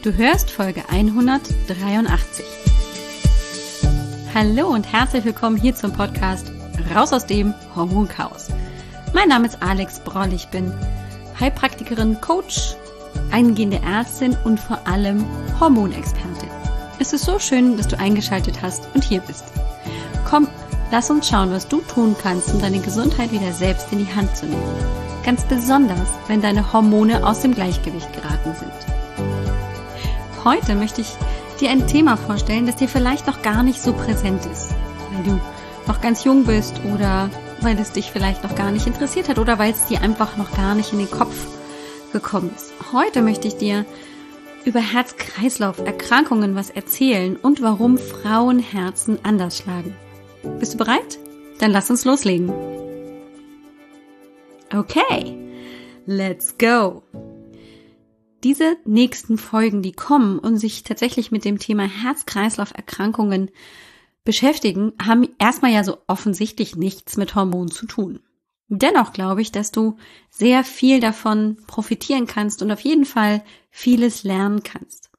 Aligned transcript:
Du 0.00 0.16
hörst 0.16 0.52
Folge 0.52 0.84
183. 0.88 2.46
Hallo 4.32 4.68
und 4.68 4.92
herzlich 4.92 5.24
willkommen 5.24 5.56
hier 5.56 5.74
zum 5.74 5.92
Podcast 5.92 6.52
Raus 6.94 7.12
aus 7.12 7.26
dem 7.26 7.52
Hormonchaos. 7.74 8.46
Mein 9.12 9.28
Name 9.28 9.48
ist 9.48 9.60
Alex 9.60 9.98
Broll, 9.98 10.32
ich 10.32 10.46
bin 10.48 10.72
Heilpraktikerin, 11.40 12.20
Coach, 12.20 12.76
eingehende 13.32 13.80
Ärztin 13.82 14.36
und 14.44 14.60
vor 14.60 14.78
allem 14.86 15.24
Hormonexpertin. 15.58 16.48
Es 17.00 17.12
ist 17.12 17.24
so 17.24 17.40
schön, 17.40 17.76
dass 17.76 17.88
du 17.88 17.98
eingeschaltet 17.98 18.62
hast 18.62 18.88
und 18.94 19.02
hier 19.02 19.20
bist. 19.22 19.46
Komm, 20.30 20.46
lass 20.92 21.10
uns 21.10 21.28
schauen, 21.28 21.50
was 21.50 21.66
du 21.66 21.80
tun 21.80 22.14
kannst, 22.22 22.54
um 22.54 22.60
deine 22.60 22.78
Gesundheit 22.78 23.32
wieder 23.32 23.52
selbst 23.52 23.92
in 23.92 23.98
die 23.98 24.14
Hand 24.14 24.36
zu 24.36 24.46
nehmen. 24.46 24.62
Ganz 25.24 25.42
besonders, 25.42 26.08
wenn 26.28 26.40
deine 26.40 26.72
Hormone 26.72 27.26
aus 27.26 27.40
dem 27.40 27.52
Gleichgewicht 27.52 28.12
geraten 28.12 28.54
sind. 28.54 28.97
Heute 30.48 30.76
möchte 30.76 31.02
ich 31.02 31.08
dir 31.60 31.68
ein 31.68 31.86
Thema 31.86 32.16
vorstellen, 32.16 32.64
das 32.64 32.76
dir 32.76 32.88
vielleicht 32.88 33.26
noch 33.26 33.42
gar 33.42 33.62
nicht 33.62 33.82
so 33.82 33.92
präsent 33.92 34.46
ist, 34.46 34.70
weil 35.12 35.22
du 35.22 35.40
noch 35.86 36.00
ganz 36.00 36.24
jung 36.24 36.44
bist 36.44 36.80
oder 36.90 37.28
weil 37.60 37.78
es 37.78 37.92
dich 37.92 38.10
vielleicht 38.10 38.44
noch 38.44 38.54
gar 38.54 38.70
nicht 38.70 38.86
interessiert 38.86 39.28
hat 39.28 39.38
oder 39.38 39.58
weil 39.58 39.72
es 39.72 39.84
dir 39.88 40.00
einfach 40.00 40.38
noch 40.38 40.50
gar 40.56 40.74
nicht 40.74 40.94
in 40.94 41.00
den 41.00 41.10
Kopf 41.10 41.34
gekommen 42.14 42.50
ist. 42.56 42.72
Heute 42.94 43.20
möchte 43.20 43.46
ich 43.46 43.58
dir 43.58 43.84
über 44.64 44.80
Herz-Kreislauf-Erkrankungen 44.80 46.54
was 46.54 46.70
erzählen 46.70 47.36
und 47.36 47.60
warum 47.60 47.98
Frauenherzen 47.98 49.18
anders 49.24 49.58
schlagen. 49.58 49.94
Bist 50.58 50.72
du 50.72 50.78
bereit? 50.78 51.18
Dann 51.58 51.72
lass 51.72 51.90
uns 51.90 52.06
loslegen. 52.06 52.50
Okay, 54.72 55.36
let's 56.06 56.56
go. 56.56 57.02
Diese 58.44 58.76
nächsten 58.84 59.36
Folgen, 59.36 59.82
die 59.82 59.92
kommen 59.92 60.38
und 60.38 60.58
sich 60.58 60.84
tatsächlich 60.84 61.32
mit 61.32 61.44
dem 61.44 61.58
Thema 61.58 61.84
Herz-Kreislauf-Erkrankungen 61.84 63.50
beschäftigen, 64.24 64.92
haben 65.02 65.28
erstmal 65.38 65.72
ja 65.72 65.82
so 65.82 65.98
offensichtlich 66.06 66.76
nichts 66.76 67.16
mit 67.16 67.34
Hormonen 67.34 67.70
zu 67.70 67.86
tun. 67.86 68.20
Dennoch 68.68 69.12
glaube 69.12 69.40
ich, 69.40 69.50
dass 69.50 69.72
du 69.72 69.96
sehr 70.30 70.62
viel 70.62 71.00
davon 71.00 71.56
profitieren 71.66 72.26
kannst 72.26 72.62
und 72.62 72.70
auf 72.70 72.80
jeden 72.80 73.06
Fall 73.06 73.42
vieles 73.70 74.24
lernen 74.24 74.62
kannst. 74.62 75.10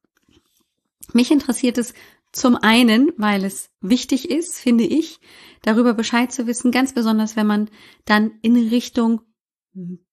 Mich 1.14 1.31
interessiert 1.31 1.78
es 1.80 1.94
zum 2.31 2.56
einen, 2.56 3.11
weil 3.17 3.44
es 3.44 3.72
wichtig 3.81 4.30
ist, 4.30 4.59
finde 4.59 4.83
ich, 4.83 5.20
darüber 5.64 5.95
Bescheid 5.95 6.31
zu 6.31 6.45
wissen, 6.45 6.72
ganz 6.72 6.94
besonders 6.94 7.36
wenn 7.36 7.48
man 7.48 7.70
dann 8.06 8.31
in 8.44 8.56
Richtung 8.70 9.22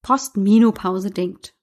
Postmenopause 0.01 1.11
denkt. 1.11 1.53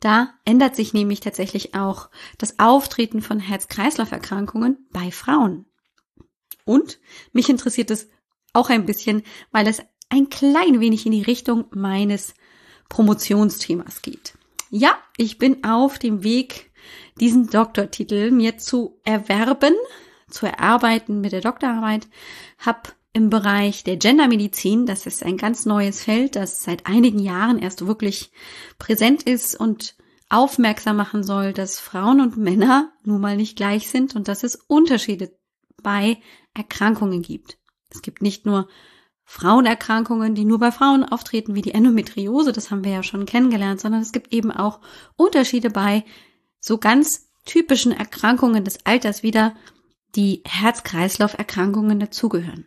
Da 0.00 0.34
ändert 0.44 0.76
sich 0.76 0.92
nämlich 0.92 1.20
tatsächlich 1.20 1.74
auch 1.74 2.10
das 2.38 2.58
Auftreten 2.58 3.22
von 3.22 3.40
Herz-Kreislauf-Erkrankungen 3.40 4.86
bei 4.90 5.10
Frauen. 5.10 5.66
Und 6.64 6.98
mich 7.32 7.48
interessiert 7.48 7.90
es 7.90 8.08
auch 8.52 8.70
ein 8.70 8.86
bisschen, 8.86 9.22
weil 9.52 9.68
es 9.68 9.82
ein 10.08 10.28
klein 10.30 10.80
wenig 10.80 11.06
in 11.06 11.12
die 11.12 11.22
Richtung 11.22 11.66
meines 11.70 12.34
Promotionsthemas 12.88 14.02
geht. 14.02 14.34
Ja, 14.70 14.98
ich 15.16 15.38
bin 15.38 15.64
auf 15.64 15.98
dem 15.98 16.22
Weg, 16.22 16.70
diesen 17.20 17.48
Doktortitel 17.48 18.30
mir 18.30 18.58
zu 18.58 19.00
erwerben, 19.04 19.74
zu 20.28 20.46
erarbeiten 20.46 21.20
mit 21.20 21.32
der 21.32 21.40
Doktorarbeit, 21.40 22.08
habe 22.58 22.80
im 23.16 23.30
Bereich 23.30 23.82
der 23.82 23.96
Gendermedizin, 23.96 24.84
das 24.84 25.06
ist 25.06 25.22
ein 25.22 25.38
ganz 25.38 25.64
neues 25.64 26.02
Feld, 26.02 26.36
das 26.36 26.62
seit 26.62 26.86
einigen 26.86 27.18
Jahren 27.18 27.58
erst 27.58 27.86
wirklich 27.86 28.30
präsent 28.78 29.22
ist 29.22 29.58
und 29.58 29.96
aufmerksam 30.28 30.98
machen 30.98 31.24
soll, 31.24 31.54
dass 31.54 31.80
Frauen 31.80 32.20
und 32.20 32.36
Männer 32.36 32.92
nun 33.04 33.22
mal 33.22 33.38
nicht 33.38 33.56
gleich 33.56 33.88
sind 33.88 34.16
und 34.16 34.28
dass 34.28 34.44
es 34.44 34.56
Unterschiede 34.56 35.34
bei 35.82 36.18
Erkrankungen 36.52 37.22
gibt. 37.22 37.56
Es 37.88 38.02
gibt 38.02 38.20
nicht 38.20 38.44
nur 38.44 38.68
Frauenerkrankungen, 39.24 40.34
die 40.34 40.44
nur 40.44 40.58
bei 40.58 40.70
Frauen 40.70 41.02
auftreten, 41.02 41.54
wie 41.54 41.62
die 41.62 41.72
Endometriose, 41.72 42.52
das 42.52 42.70
haben 42.70 42.84
wir 42.84 42.92
ja 42.92 43.02
schon 43.02 43.24
kennengelernt, 43.24 43.80
sondern 43.80 44.02
es 44.02 44.12
gibt 44.12 44.34
eben 44.34 44.52
auch 44.52 44.80
Unterschiede 45.16 45.70
bei 45.70 46.04
so 46.60 46.76
ganz 46.76 47.30
typischen 47.46 47.92
Erkrankungen 47.92 48.62
des 48.62 48.84
Alters 48.84 49.22
wieder, 49.22 49.54
die 50.16 50.42
Herz-Kreislauf-Erkrankungen 50.44 51.98
dazugehören. 51.98 52.66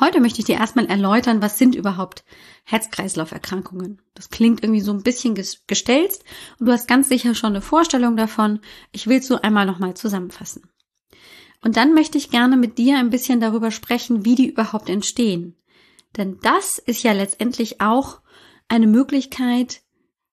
Heute 0.00 0.20
möchte 0.20 0.40
ich 0.40 0.46
dir 0.46 0.56
erstmal 0.56 0.86
erläutern, 0.86 1.42
was 1.42 1.58
sind 1.58 1.74
überhaupt 1.74 2.24
Herz-Kreislauf-Erkrankungen. 2.64 4.00
Das 4.14 4.30
klingt 4.30 4.62
irgendwie 4.62 4.80
so 4.80 4.92
ein 4.92 5.02
bisschen 5.02 5.34
gestelzt 5.34 6.24
und 6.58 6.66
du 6.66 6.72
hast 6.72 6.88
ganz 6.88 7.08
sicher 7.08 7.34
schon 7.34 7.50
eine 7.50 7.60
Vorstellung 7.60 8.16
davon. 8.16 8.60
Ich 8.90 9.06
will 9.06 9.18
es 9.18 9.26
so 9.26 9.40
einmal 9.40 9.66
nochmal 9.66 9.94
zusammenfassen. 9.94 10.70
Und 11.62 11.76
dann 11.76 11.94
möchte 11.94 12.16
ich 12.16 12.30
gerne 12.30 12.56
mit 12.56 12.78
dir 12.78 12.98
ein 12.98 13.10
bisschen 13.10 13.38
darüber 13.38 13.70
sprechen, 13.70 14.24
wie 14.24 14.34
die 14.34 14.48
überhaupt 14.48 14.88
entstehen. 14.88 15.56
Denn 16.16 16.38
das 16.42 16.78
ist 16.78 17.02
ja 17.02 17.12
letztendlich 17.12 17.80
auch 17.80 18.20
eine 18.68 18.86
Möglichkeit, 18.86 19.82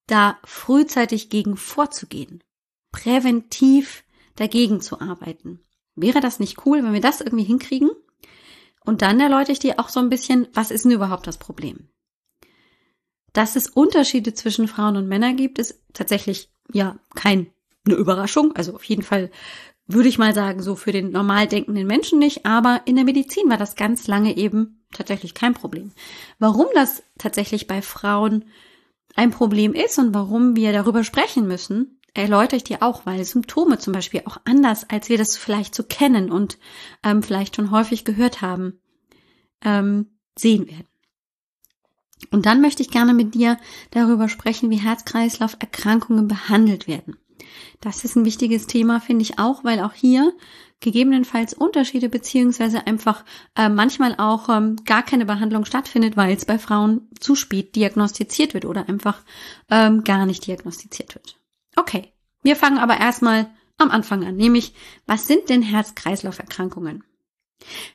da 0.07 0.39
frühzeitig 0.43 1.29
gegen 1.29 1.57
vorzugehen, 1.57 2.43
präventiv 2.91 4.03
dagegen 4.35 4.81
zu 4.81 5.01
arbeiten. 5.01 5.59
Wäre 5.95 6.21
das 6.21 6.39
nicht 6.39 6.65
cool, 6.65 6.81
wenn 6.83 6.93
wir 6.93 7.01
das 7.01 7.21
irgendwie 7.21 7.43
hinkriegen? 7.43 7.89
Und 8.89 9.03
dann 9.03 9.19
erläutere 9.19 9.51
ich 9.51 9.59
dir 9.59 9.79
auch 9.79 9.87
so 9.89 9.99
ein 9.99 10.09
bisschen, 10.09 10.47
was 10.55 10.71
ist 10.71 10.83
denn 10.83 10.91
überhaupt 10.91 11.27
das 11.27 11.37
Problem? 11.37 11.89
Dass 13.33 13.55
es 13.55 13.67
Unterschiede 13.69 14.33
zwischen 14.33 14.67
Frauen 14.67 14.97
und 14.97 15.07
Männern 15.07 15.35
gibt, 15.35 15.59
ist 15.59 15.79
tatsächlich 15.93 16.49
ja 16.73 16.97
keine 17.13 17.45
Überraschung. 17.85 18.55
Also 18.55 18.73
auf 18.73 18.83
jeden 18.83 19.03
Fall 19.03 19.29
würde 19.85 20.09
ich 20.09 20.17
mal 20.17 20.33
sagen, 20.33 20.63
so 20.63 20.75
für 20.75 20.91
den 20.91 21.11
normal 21.11 21.47
denkenden 21.47 21.85
Menschen 21.85 22.17
nicht, 22.17 22.47
aber 22.47 22.81
in 22.85 22.95
der 22.95 23.05
Medizin 23.05 23.47
war 23.47 23.57
das 23.57 23.75
ganz 23.75 24.07
lange 24.07 24.35
eben 24.35 24.83
tatsächlich 24.91 25.35
kein 25.35 25.53
Problem. 25.53 25.91
Warum 26.39 26.65
das 26.73 27.03
tatsächlich 27.19 27.67
bei 27.67 27.83
Frauen 27.83 28.45
ein 29.15 29.29
Problem 29.29 29.75
ist 29.75 29.99
und 29.99 30.15
warum 30.15 30.55
wir 30.55 30.73
darüber 30.73 31.03
sprechen 31.03 31.47
müssen, 31.47 31.98
erläutere 32.19 32.57
ich 32.57 32.63
dir 32.63 32.83
auch, 32.83 33.05
weil 33.05 33.23
Symptome 33.23 33.79
zum 33.79 33.93
Beispiel 33.93 34.21
auch 34.25 34.37
anders, 34.45 34.89
als 34.89 35.09
wir 35.09 35.17
das 35.17 35.37
vielleicht 35.37 35.73
so 35.73 35.83
kennen 35.83 36.31
und 36.31 36.57
ähm, 37.03 37.23
vielleicht 37.23 37.55
schon 37.55 37.71
häufig 37.71 38.05
gehört 38.05 38.41
haben, 38.41 38.79
ähm, 39.63 40.07
sehen 40.37 40.67
werden. 40.67 40.87
Und 42.31 42.45
dann 42.45 42.61
möchte 42.61 42.83
ich 42.83 42.91
gerne 42.91 43.13
mit 43.13 43.33
dir 43.33 43.57
darüber 43.91 44.29
sprechen, 44.29 44.69
wie 44.69 44.77
Herz-Kreislauf-Erkrankungen 44.77 46.27
behandelt 46.27 46.87
werden. 46.87 47.17
Das 47.79 48.03
ist 48.03 48.15
ein 48.15 48.25
wichtiges 48.25 48.67
Thema, 48.67 48.99
finde 48.99 49.23
ich 49.23 49.39
auch, 49.39 49.63
weil 49.63 49.79
auch 49.79 49.93
hier 49.93 50.33
gegebenenfalls 50.81 51.53
Unterschiede 51.53 52.09
beziehungsweise 52.09 52.87
einfach 52.87 53.23
äh, 53.55 53.69
manchmal 53.69 54.15
auch 54.17 54.49
ähm, 54.49 54.77
gar 54.85 55.03
keine 55.03 55.25
Behandlung 55.25 55.65
stattfindet, 55.65 56.17
weil 56.17 56.35
es 56.35 56.45
bei 56.45 56.59
Frauen 56.59 57.09
zu 57.19 57.35
spät 57.35 57.75
diagnostiziert 57.75 58.53
wird 58.53 58.65
oder 58.65 58.87
einfach 58.87 59.21
ähm, 59.69 60.03
gar 60.03 60.25
nicht 60.25 60.45
diagnostiziert 60.45 61.15
wird. 61.15 61.38
Okay, 61.79 62.11
wir 62.43 62.57
fangen 62.57 62.77
aber 62.77 62.99
erstmal 62.99 63.49
am 63.77 63.89
Anfang 63.89 64.25
an, 64.25 64.35
nämlich 64.35 64.73
was 65.05 65.27
sind 65.27 65.47
denn 65.47 65.61
Herz-Kreislauf-Erkrankungen? 65.61 67.05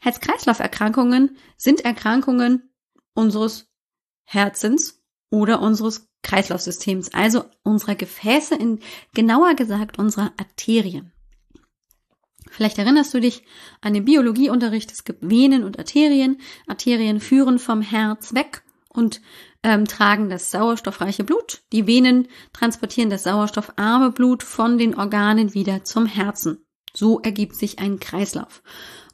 Herz-Kreislauf-Erkrankungen 0.01 1.37
sind 1.59 1.85
Erkrankungen 1.85 2.71
unseres 3.13 3.69
Herzens 4.25 5.03
oder 5.29 5.61
unseres 5.61 6.09
Kreislaufsystems, 6.23 7.13
also 7.13 7.45
unserer 7.63 7.95
Gefäße, 7.95 8.55
in 8.55 8.81
genauer 9.13 9.53
gesagt 9.53 9.99
unserer 9.99 10.33
Arterien. 10.39 11.13
Vielleicht 12.51 12.79
erinnerst 12.79 13.13
du 13.13 13.21
dich 13.21 13.43
an 13.83 13.93
den 13.93 14.07
Biologieunterricht, 14.07 14.93
es 14.93 15.05
gibt 15.05 15.29
Venen 15.29 15.63
und 15.63 15.79
Arterien. 15.79 16.41
Arterien 16.67 17.21
führen 17.21 17.59
vom 17.59 17.83
Herz 17.83 18.33
weg 18.33 18.63
und 18.89 19.21
ähm, 19.65 19.87
tragen 19.87 20.29
das 20.29 20.51
sauerstoffreiche 20.53 21.25
Blut. 21.25 21.63
Die 21.73 21.89
Venen 21.89 22.29
transportieren 22.53 23.11
das 23.11 23.25
sauerstoffarme 23.25 24.13
Blut 24.13 24.45
von 24.45 24.79
den 24.79 24.95
Organen 24.95 25.55
wieder 25.55 25.83
zum 25.83 26.07
Herzen. 26.07 26.65
So 26.93 27.19
ergibt 27.21 27.57
sich 27.57 27.81
ein 27.81 27.99
Kreislauf. 27.99 28.63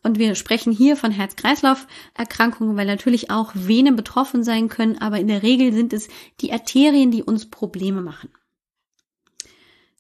Und 0.02 0.19
wir 0.19 0.35
sprechen 0.35 0.73
hier 0.73 0.97
von 0.97 1.12
Herz-Kreislauf-Erkrankungen, 1.12 2.76
weil 2.76 2.87
natürlich 2.87 3.31
auch 3.31 3.52
Venen 3.55 3.97
betroffen 3.97 4.43
sein 4.43 4.69
können, 4.69 4.99
aber 4.99 5.19
in 5.19 5.29
der 5.29 5.43
Regel 5.43 5.73
sind 5.73 5.93
es 5.93 6.08
die 6.41 6.52
Arterien, 6.52 7.11
die 7.11 7.23
uns 7.23 7.49
Probleme 7.49 8.02
machen. 8.02 8.31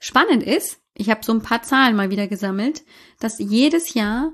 Spannend 0.00 0.42
ist, 0.42 0.80
ich 0.94 1.10
habe 1.10 1.24
so 1.24 1.32
ein 1.32 1.42
paar 1.42 1.62
Zahlen 1.62 1.96
mal 1.96 2.10
wieder 2.10 2.26
gesammelt, 2.26 2.82
dass 3.20 3.38
jedes 3.38 3.94
Jahr 3.94 4.32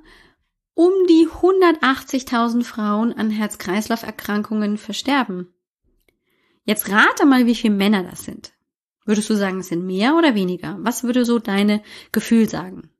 um 0.74 0.92
die 1.08 1.26
180.000 1.26 2.64
Frauen 2.64 3.12
an 3.12 3.30
Herz-Kreislauf-Erkrankungen 3.30 4.78
versterben. 4.78 5.52
Jetzt 6.66 6.90
rate 6.90 7.24
mal, 7.24 7.46
wie 7.46 7.54
viele 7.54 7.74
Männer 7.74 8.02
das 8.02 8.24
sind. 8.24 8.52
Würdest 9.06 9.30
du 9.30 9.34
sagen, 9.34 9.60
es 9.60 9.68
sind 9.68 9.86
mehr 9.86 10.16
oder 10.16 10.34
weniger? 10.34 10.76
Was 10.80 11.04
würde 11.04 11.24
so 11.24 11.38
deine 11.38 11.82
Gefühl 12.12 12.48
sagen? 12.48 12.90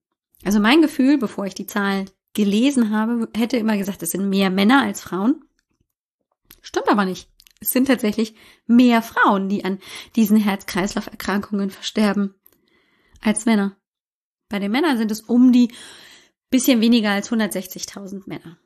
Also 0.45 0.61
mein 0.61 0.81
Gefühl, 0.81 1.19
bevor 1.19 1.47
ich 1.47 1.55
die 1.55 1.67
Zahl 1.67 2.07
gelesen 2.33 2.91
habe, 2.91 3.29
hätte 3.37 3.57
immer 3.57 3.77
gesagt, 3.77 4.03
es 4.03 4.13
sind 4.13 4.29
mehr 4.29 4.49
Männer 4.49 4.83
als 4.83 5.01
Frauen. 5.01 5.45
Stimmt 6.63 6.89
aber 6.89 7.05
nicht. 7.05 7.29
Es 7.61 7.71
sind 7.71 7.89
tatsächlich 7.89 8.35
mehr 8.67 9.03
Frauen, 9.03 9.49
die 9.49 9.65
an 9.65 9.81
diesen 10.15 10.37
Herz-Kreislauf-Erkrankungen 10.37 11.71
versterben. 11.71 12.35
als 13.21 13.47
Männer. 13.47 13.77
Bei 14.49 14.61
den 14.61 14.71
Männern 14.71 14.99
sind 14.99 15.11
es 15.11 15.23
um 15.23 15.51
die 15.51 15.73
bisschen 16.51 16.81
weniger 16.81 17.11
als 17.11 17.33
160.000 17.33 18.23
Männer. 18.27 18.59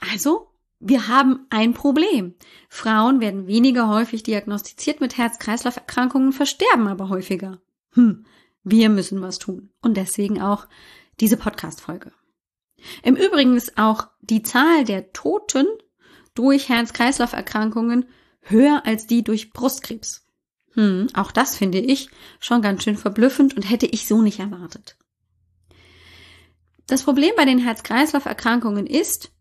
Also, 0.00 0.50
wir 0.80 1.08
haben 1.08 1.46
ein 1.50 1.74
Problem. 1.74 2.34
Frauen 2.68 3.20
werden 3.20 3.46
weniger 3.46 3.88
häufig 3.88 4.22
diagnostiziert 4.22 5.00
mit 5.00 5.18
Herz-Kreislauf-Erkrankungen, 5.18 6.32
versterben 6.32 6.86
aber 6.86 7.08
häufiger. 7.08 7.60
Hm, 7.92 8.24
wir 8.62 8.88
müssen 8.88 9.20
was 9.20 9.38
tun. 9.38 9.70
Und 9.82 9.96
deswegen 9.96 10.40
auch 10.40 10.66
diese 11.20 11.36
Podcast-Folge. 11.36 12.12
Im 13.02 13.16
Übrigen 13.16 13.56
ist 13.56 13.76
auch 13.76 14.06
die 14.20 14.42
Zahl 14.42 14.84
der 14.84 15.12
Toten 15.12 15.66
durch 16.34 16.68
Herz-Kreislauf-Erkrankungen 16.68 18.06
höher 18.42 18.82
als 18.86 19.08
die 19.08 19.24
durch 19.24 19.50
Brustkrebs. 19.50 20.26
Hm, 20.74 21.08
auch 21.14 21.32
das 21.32 21.56
finde 21.56 21.78
ich 21.78 22.08
schon 22.38 22.62
ganz 22.62 22.84
schön 22.84 22.96
verblüffend 22.96 23.56
und 23.56 23.68
hätte 23.68 23.86
ich 23.86 24.06
so 24.06 24.22
nicht 24.22 24.38
erwartet. 24.38 24.96
Das 26.86 27.02
Problem 27.02 27.32
bei 27.36 27.44
den 27.44 27.58
Herz-Kreislauf-Erkrankungen 27.58 28.86
ist, 28.86 29.32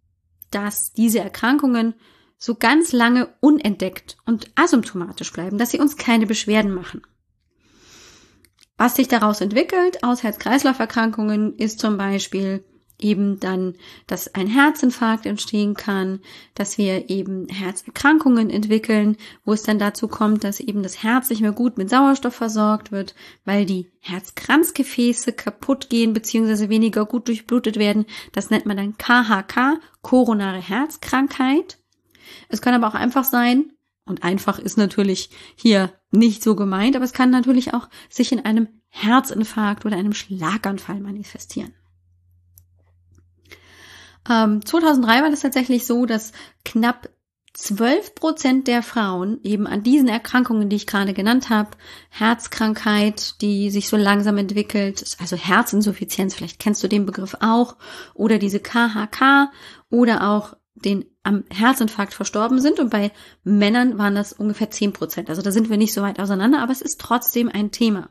dass 0.52 0.92
diese 0.94 1.20
Erkrankungen 1.20 1.94
so 2.38 2.56
ganz 2.56 2.92
lange 2.92 3.34
unentdeckt 3.40 4.18
und 4.26 4.52
asymptomatisch 4.56 5.34
bleiben, 5.34 5.58
dass 5.58 5.72
sie 5.72 5.80
uns 5.80 5.98
keine 5.98 6.28
Beschwerden 6.28 6.74
machen. 6.74 7.02
Was 8.78 8.96
sich 8.96 9.08
daraus 9.08 9.42
entwickelt 9.42 10.04
aus 10.04 10.22
Herz-Kreislauf-Erkrankungen 10.22 11.56
ist 11.58 11.80
zum 11.80 11.98
Beispiel 11.98 12.64
eben 13.00 13.40
dann, 13.40 13.76
dass 14.08 14.34
ein 14.34 14.48
Herzinfarkt 14.48 15.26
entstehen 15.26 15.76
kann, 15.76 16.20
dass 16.56 16.78
wir 16.78 17.10
eben 17.10 17.48
Herzerkrankungen 17.48 18.50
entwickeln, 18.50 19.18
wo 19.46 19.54
es 19.54 19.64
dann 19.64 19.80
dazu 19.80 20.08
kommt, 20.08 20.44
dass 20.44 20.60
eben 20.60 20.84
das 20.84 21.04
Herz 21.04 21.30
nicht 21.30 21.42
mehr 21.42 21.52
gut 21.52 21.78
mit 21.78 21.90
Sauerstoff 21.90 22.36
versorgt 22.36 22.92
wird, 22.92 23.14
weil 23.46 23.66
die 23.66 23.92
Herzkranzgefäße 24.00 25.34
kaputt 25.34 25.90
gehen 25.90 26.14
bzw. 26.14 26.70
weniger 26.70 27.06
gut 27.06 27.28
durchblutet 27.28 27.78
werden. 27.78 28.06
Das 28.32 28.50
nennt 28.50 28.66
man 28.66 28.78
dann 28.78 28.98
KHK, 28.98 29.80
koronare 30.02 30.62
Herzkrankheit. 30.62 31.78
Es 32.50 32.62
kann 32.62 32.74
aber 32.74 32.88
auch 32.88 33.00
einfach 33.00 33.24
sein, 33.24 33.72
und 34.08 34.24
einfach 34.24 34.58
ist 34.58 34.78
natürlich 34.78 35.30
hier 35.56 35.94
nicht 36.12 36.42
so 36.42 36.56
gemeint, 36.56 36.96
aber 36.96 37.06
es 37.06 37.14
kann 37.14 37.30
natürlich 37.30 37.74
auch 37.74 37.90
sich 38.10 38.32
in 38.32 38.46
einem 38.46 38.70
Herzinfarkt 38.88 39.86
oder 39.86 39.98
einem 39.98 40.14
Schlaganfall 40.14 41.02
manifestieren. 41.02 41.74
Ähm, 44.30 44.66
2003 44.66 45.22
war 45.22 45.30
das 45.30 45.42
tatsächlich 45.42 45.86
so, 45.86 46.06
dass 46.06 46.32
knapp 46.66 47.10
12 47.54 48.14
Prozent 48.14 48.68
der 48.68 48.84
Frauen 48.84 49.40
eben 49.44 49.66
an 49.66 49.82
diesen 49.82 50.08
Erkrankungen, 50.08 50.70
die 50.70 50.76
ich 50.76 50.86
gerade 50.86 51.14
genannt 51.14 51.50
habe, 51.50 51.72
Herzkrankheit, 52.10 53.42
die 53.42 53.72
sich 53.72 53.90
so 53.90 53.98
langsam 53.98 54.38
entwickelt, 54.38 55.16
also 55.20 55.36
Herzinsuffizienz, 55.36 56.36
vielleicht 56.36 56.60
kennst 56.60 56.84
du 56.84 56.88
den 56.88 57.08
Begriff 57.08 57.36
auch, 57.40 57.76
oder 58.14 58.38
diese 58.38 58.60
KHK 58.60 59.50
oder 59.90 60.30
auch 60.30 60.56
den 60.76 61.06
am 61.24 61.46
Herzinfarkt 61.52 62.14
verstorben 62.14 62.62
sind 62.62 62.80
und 62.80 62.92
bei 62.92 63.12
Männern 63.44 63.98
waren 63.98 64.14
das 64.14 64.34
ungefähr 64.34 64.70
10 64.70 64.94
Prozent. 64.94 65.30
Also 65.30 65.42
da 65.42 65.52
sind 65.52 65.70
wir 65.70 65.78
nicht 65.78 65.94
so 65.94 66.04
weit 66.04 66.20
auseinander, 66.20 66.62
aber 66.62 66.72
es 66.72 66.82
ist 66.82 67.02
trotzdem 67.02 67.50
ein 67.50 67.72
Thema. 67.72 68.10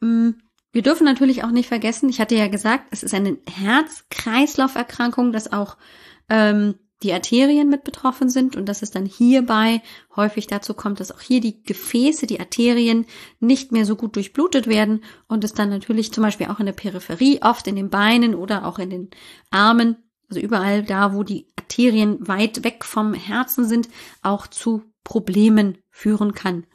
Mm, 0.00 0.30
wir 0.72 0.82
dürfen 0.82 1.04
natürlich 1.04 1.44
auch 1.44 1.50
nicht 1.50 1.68
vergessen, 1.68 2.08
ich 2.08 2.20
hatte 2.20 2.34
ja 2.34 2.48
gesagt, 2.48 2.86
es 2.90 3.02
ist 3.02 3.14
eine 3.14 3.38
Herz-Kreislauf-Erkrankung, 3.48 5.32
dass 5.32 5.52
auch 5.52 5.76
ähm, 6.28 6.74
die 7.02 7.12
Arterien 7.12 7.68
mit 7.68 7.84
betroffen 7.84 8.28
sind 8.28 8.56
und 8.56 8.66
dass 8.68 8.82
es 8.82 8.90
dann 8.90 9.06
hierbei 9.06 9.82
häufig 10.16 10.46
dazu 10.48 10.74
kommt, 10.74 11.00
dass 11.00 11.12
auch 11.12 11.20
hier 11.20 11.40
die 11.40 11.62
Gefäße, 11.62 12.26
die 12.26 12.40
Arterien 12.40 13.06
nicht 13.38 13.70
mehr 13.70 13.86
so 13.86 13.94
gut 13.94 14.16
durchblutet 14.16 14.66
werden 14.66 15.04
und 15.28 15.44
es 15.44 15.52
dann 15.52 15.70
natürlich 15.70 16.12
zum 16.12 16.24
Beispiel 16.24 16.48
auch 16.48 16.58
in 16.58 16.66
der 16.66 16.72
Peripherie, 16.72 17.40
oft 17.42 17.66
in 17.68 17.76
den 17.76 17.90
Beinen 17.90 18.34
oder 18.34 18.66
auch 18.66 18.78
in 18.78 18.90
den 18.90 19.10
Armen, 19.50 19.96
also 20.28 20.40
überall 20.40 20.82
da, 20.82 21.14
wo 21.14 21.22
die 21.22 21.46
Arterien 21.56 22.26
weit 22.26 22.64
weg 22.64 22.84
vom 22.84 23.14
Herzen 23.14 23.66
sind, 23.66 23.88
auch 24.22 24.46
zu 24.48 24.82
Problemen 25.04 25.78
führen 25.90 26.32
kann. 26.34 26.66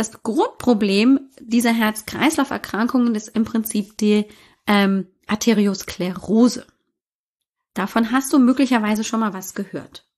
Das 0.00 0.22
Grundproblem 0.22 1.28
dieser 1.42 1.72
Herz-Kreislauf-Erkrankungen 1.72 3.14
ist 3.14 3.28
im 3.28 3.44
Prinzip 3.44 3.98
die 3.98 4.24
ähm, 4.66 5.08
Arteriosklerose. 5.26 6.66
Davon 7.74 8.10
hast 8.10 8.32
du 8.32 8.38
möglicherweise 8.38 9.04
schon 9.04 9.20
mal 9.20 9.34
was 9.34 9.52
gehört. 9.52 10.08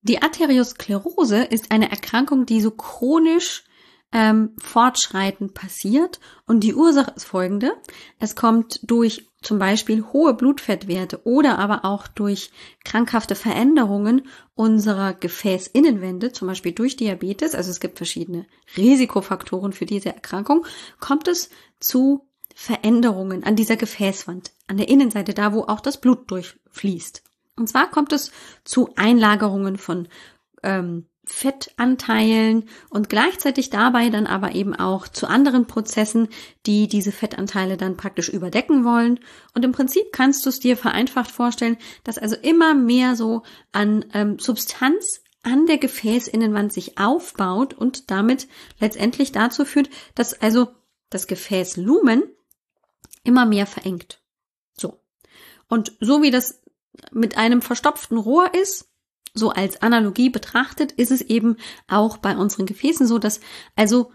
Die 0.00 0.20
Arteriosklerose 0.20 1.44
ist 1.44 1.70
eine 1.70 1.92
Erkrankung, 1.92 2.44
die 2.44 2.60
so 2.60 2.72
chronisch 2.72 3.62
ähm, 4.10 4.56
fortschreitend 4.58 5.54
passiert 5.54 6.18
und 6.48 6.64
die 6.64 6.74
Ursache 6.74 7.12
ist 7.14 7.26
folgende. 7.26 7.70
Es 8.18 8.34
kommt 8.34 8.80
durch 8.82 9.28
zum 9.46 9.60
Beispiel 9.60 10.04
hohe 10.12 10.34
Blutfettwerte 10.34 11.20
oder 11.24 11.60
aber 11.60 11.84
auch 11.84 12.08
durch 12.08 12.50
krankhafte 12.84 13.36
Veränderungen 13.36 14.26
unserer 14.56 15.14
Gefäßinnenwände, 15.14 16.32
zum 16.32 16.48
Beispiel 16.48 16.72
durch 16.72 16.96
Diabetes, 16.96 17.54
also 17.54 17.70
es 17.70 17.78
gibt 17.78 17.98
verschiedene 17.98 18.46
Risikofaktoren 18.76 19.72
für 19.72 19.86
diese 19.86 20.08
Erkrankung, 20.08 20.66
kommt 20.98 21.28
es 21.28 21.50
zu 21.78 22.26
Veränderungen 22.56 23.44
an 23.44 23.54
dieser 23.54 23.76
Gefäßwand, 23.76 24.50
an 24.66 24.78
der 24.78 24.88
Innenseite, 24.88 25.32
da 25.32 25.52
wo 25.52 25.62
auch 25.62 25.80
das 25.80 26.00
Blut 26.00 26.28
durchfließt. 26.28 27.22
Und 27.56 27.68
zwar 27.68 27.88
kommt 27.88 28.12
es 28.12 28.32
zu 28.64 28.90
Einlagerungen 28.96 29.78
von 29.78 30.08
ähm, 30.64 31.06
Fettanteilen 31.28 32.68
und 32.88 33.08
gleichzeitig 33.08 33.70
dabei 33.70 34.10
dann 34.10 34.26
aber 34.26 34.54
eben 34.54 34.74
auch 34.74 35.08
zu 35.08 35.26
anderen 35.26 35.66
Prozessen, 35.66 36.28
die 36.66 36.86
diese 36.86 37.10
Fettanteile 37.10 37.76
dann 37.76 37.96
praktisch 37.96 38.28
überdecken 38.28 38.84
wollen. 38.84 39.18
Und 39.52 39.64
im 39.64 39.72
Prinzip 39.72 40.12
kannst 40.12 40.46
du 40.46 40.50
es 40.50 40.60
dir 40.60 40.76
vereinfacht 40.76 41.30
vorstellen, 41.30 41.78
dass 42.04 42.18
also 42.18 42.36
immer 42.36 42.74
mehr 42.74 43.16
so 43.16 43.42
an 43.72 44.04
ähm, 44.14 44.38
Substanz 44.38 45.22
an 45.42 45.66
der 45.66 45.78
Gefäßinnenwand 45.78 46.72
sich 46.72 46.98
aufbaut 46.98 47.74
und 47.74 48.10
damit 48.10 48.48
letztendlich 48.80 49.30
dazu 49.30 49.64
führt, 49.64 49.90
dass 50.14 50.34
also 50.34 50.68
das 51.08 51.26
Gefäßlumen 51.28 52.24
immer 53.22 53.46
mehr 53.46 53.66
verengt. 53.66 54.20
So. 54.76 55.00
Und 55.68 55.96
so 56.00 56.22
wie 56.22 56.30
das 56.30 56.62
mit 57.12 57.36
einem 57.36 57.62
verstopften 57.62 58.18
Rohr 58.18 58.54
ist, 58.54 58.88
so 59.36 59.50
als 59.50 59.82
Analogie 59.82 60.30
betrachtet, 60.30 60.92
ist 60.92 61.12
es 61.12 61.22
eben 61.22 61.56
auch 61.88 62.16
bei 62.16 62.36
unseren 62.36 62.66
Gefäßen 62.66 63.06
so, 63.06 63.18
dass 63.18 63.40
also 63.76 64.10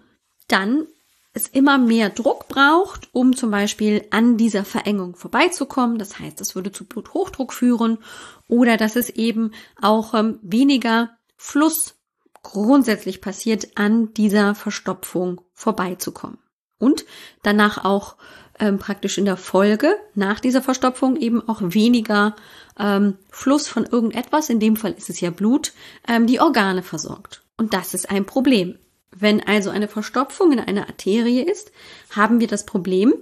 dann 0.47 0.87
es 1.33 1.47
immer 1.47 1.77
mehr 1.77 2.09
Druck 2.09 2.49
braucht, 2.49 3.09
um 3.13 3.35
zum 3.35 3.51
Beispiel 3.51 4.05
an 4.11 4.35
dieser 4.35 4.65
Verengung 4.65 5.15
vorbeizukommen. 5.15 5.97
Das 5.97 6.19
heißt, 6.19 6.41
es 6.41 6.55
würde 6.55 6.71
zu 6.71 6.85
Bluthochdruck 6.85 7.53
führen 7.53 7.99
oder 8.47 8.75
dass 8.75 8.97
es 8.97 9.09
eben 9.09 9.51
auch 9.81 10.13
ähm, 10.13 10.39
weniger 10.41 11.11
Fluss 11.37 11.95
grundsätzlich 12.43 13.21
passiert, 13.21 13.69
an 13.75 14.13
dieser 14.13 14.55
Verstopfung 14.55 15.41
vorbeizukommen. 15.53 16.39
Und 16.77 17.05
danach 17.43 17.85
auch 17.85 18.17
ähm, 18.61 18.77
praktisch 18.77 19.17
in 19.17 19.25
der 19.25 19.35
Folge 19.35 19.95
nach 20.15 20.39
dieser 20.39 20.61
Verstopfung 20.61 21.17
eben 21.17 21.47
auch 21.49 21.59
weniger 21.61 22.35
ähm, 22.79 23.17
Fluss 23.29 23.67
von 23.67 23.85
irgendetwas, 23.85 24.49
in 24.49 24.59
dem 24.59 24.77
Fall 24.77 24.93
ist 24.93 25.09
es 25.09 25.19
ja 25.19 25.31
Blut, 25.31 25.73
ähm, 26.07 26.27
die 26.27 26.39
Organe 26.39 26.83
versorgt. 26.83 27.43
Und 27.57 27.73
das 27.73 27.93
ist 27.93 28.09
ein 28.09 28.25
Problem. 28.25 28.77
Wenn 29.13 29.45
also 29.45 29.71
eine 29.71 29.89
Verstopfung 29.89 30.53
in 30.53 30.59
einer 30.59 30.87
Arterie 30.87 31.41
ist, 31.41 31.71
haben 32.11 32.39
wir 32.39 32.47
das 32.47 32.65
Problem, 32.65 33.13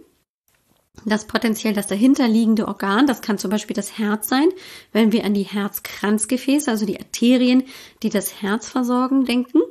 dass 1.05 1.25
potenziell 1.25 1.73
das 1.73 1.87
dahinterliegende 1.87 2.67
Organ, 2.67 3.07
das 3.07 3.21
kann 3.21 3.37
zum 3.37 3.49
Beispiel 3.49 3.75
das 3.75 3.97
Herz 3.97 4.27
sein, 4.27 4.49
wenn 4.91 5.13
wir 5.13 5.23
an 5.23 5.33
die 5.33 5.43
Herzkranzgefäße, 5.43 6.69
also 6.69 6.85
die 6.85 6.99
Arterien, 6.99 7.63
die 8.03 8.09
das 8.09 8.41
Herz 8.41 8.69
versorgen, 8.69 9.25
denken, 9.25 9.61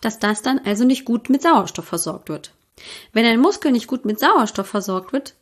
dass 0.00 0.20
das 0.20 0.42
dann 0.42 0.60
also 0.60 0.84
nicht 0.84 1.04
gut 1.04 1.28
mit 1.28 1.42
Sauerstoff 1.42 1.86
versorgt 1.86 2.28
wird. 2.28 2.55
Wenn 3.12 3.24
ein 3.24 3.40
Muskel 3.40 3.72
nicht 3.72 3.86
gut 3.86 4.04
mit 4.04 4.18
Sauerstoff 4.18 4.66
versorgt 4.66 5.12
wird, 5.12 5.34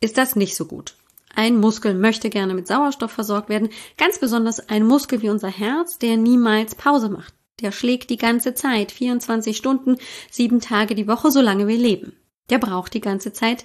ist 0.00 0.18
das 0.18 0.36
nicht 0.36 0.56
so 0.56 0.66
gut. 0.66 0.96
Ein 1.34 1.58
Muskel 1.58 1.94
möchte 1.94 2.28
gerne 2.28 2.54
mit 2.54 2.66
Sauerstoff 2.66 3.10
versorgt 3.10 3.48
werden, 3.48 3.70
ganz 3.96 4.18
besonders 4.18 4.68
ein 4.68 4.86
Muskel 4.86 5.22
wie 5.22 5.30
unser 5.30 5.48
Herz, 5.48 5.98
der 5.98 6.16
niemals 6.16 6.74
Pause 6.74 7.08
macht. 7.08 7.34
Der 7.60 7.72
schlägt 7.72 8.10
die 8.10 8.18
ganze 8.18 8.54
Zeit, 8.54 8.92
24 8.92 9.56
Stunden, 9.56 9.96
sieben 10.30 10.60
Tage 10.60 10.94
die 10.94 11.08
Woche, 11.08 11.30
solange 11.30 11.68
wir 11.68 11.76
leben. 11.78 12.16
Der 12.50 12.58
braucht 12.58 12.92
die 12.92 13.00
ganze 13.00 13.32
Zeit 13.32 13.64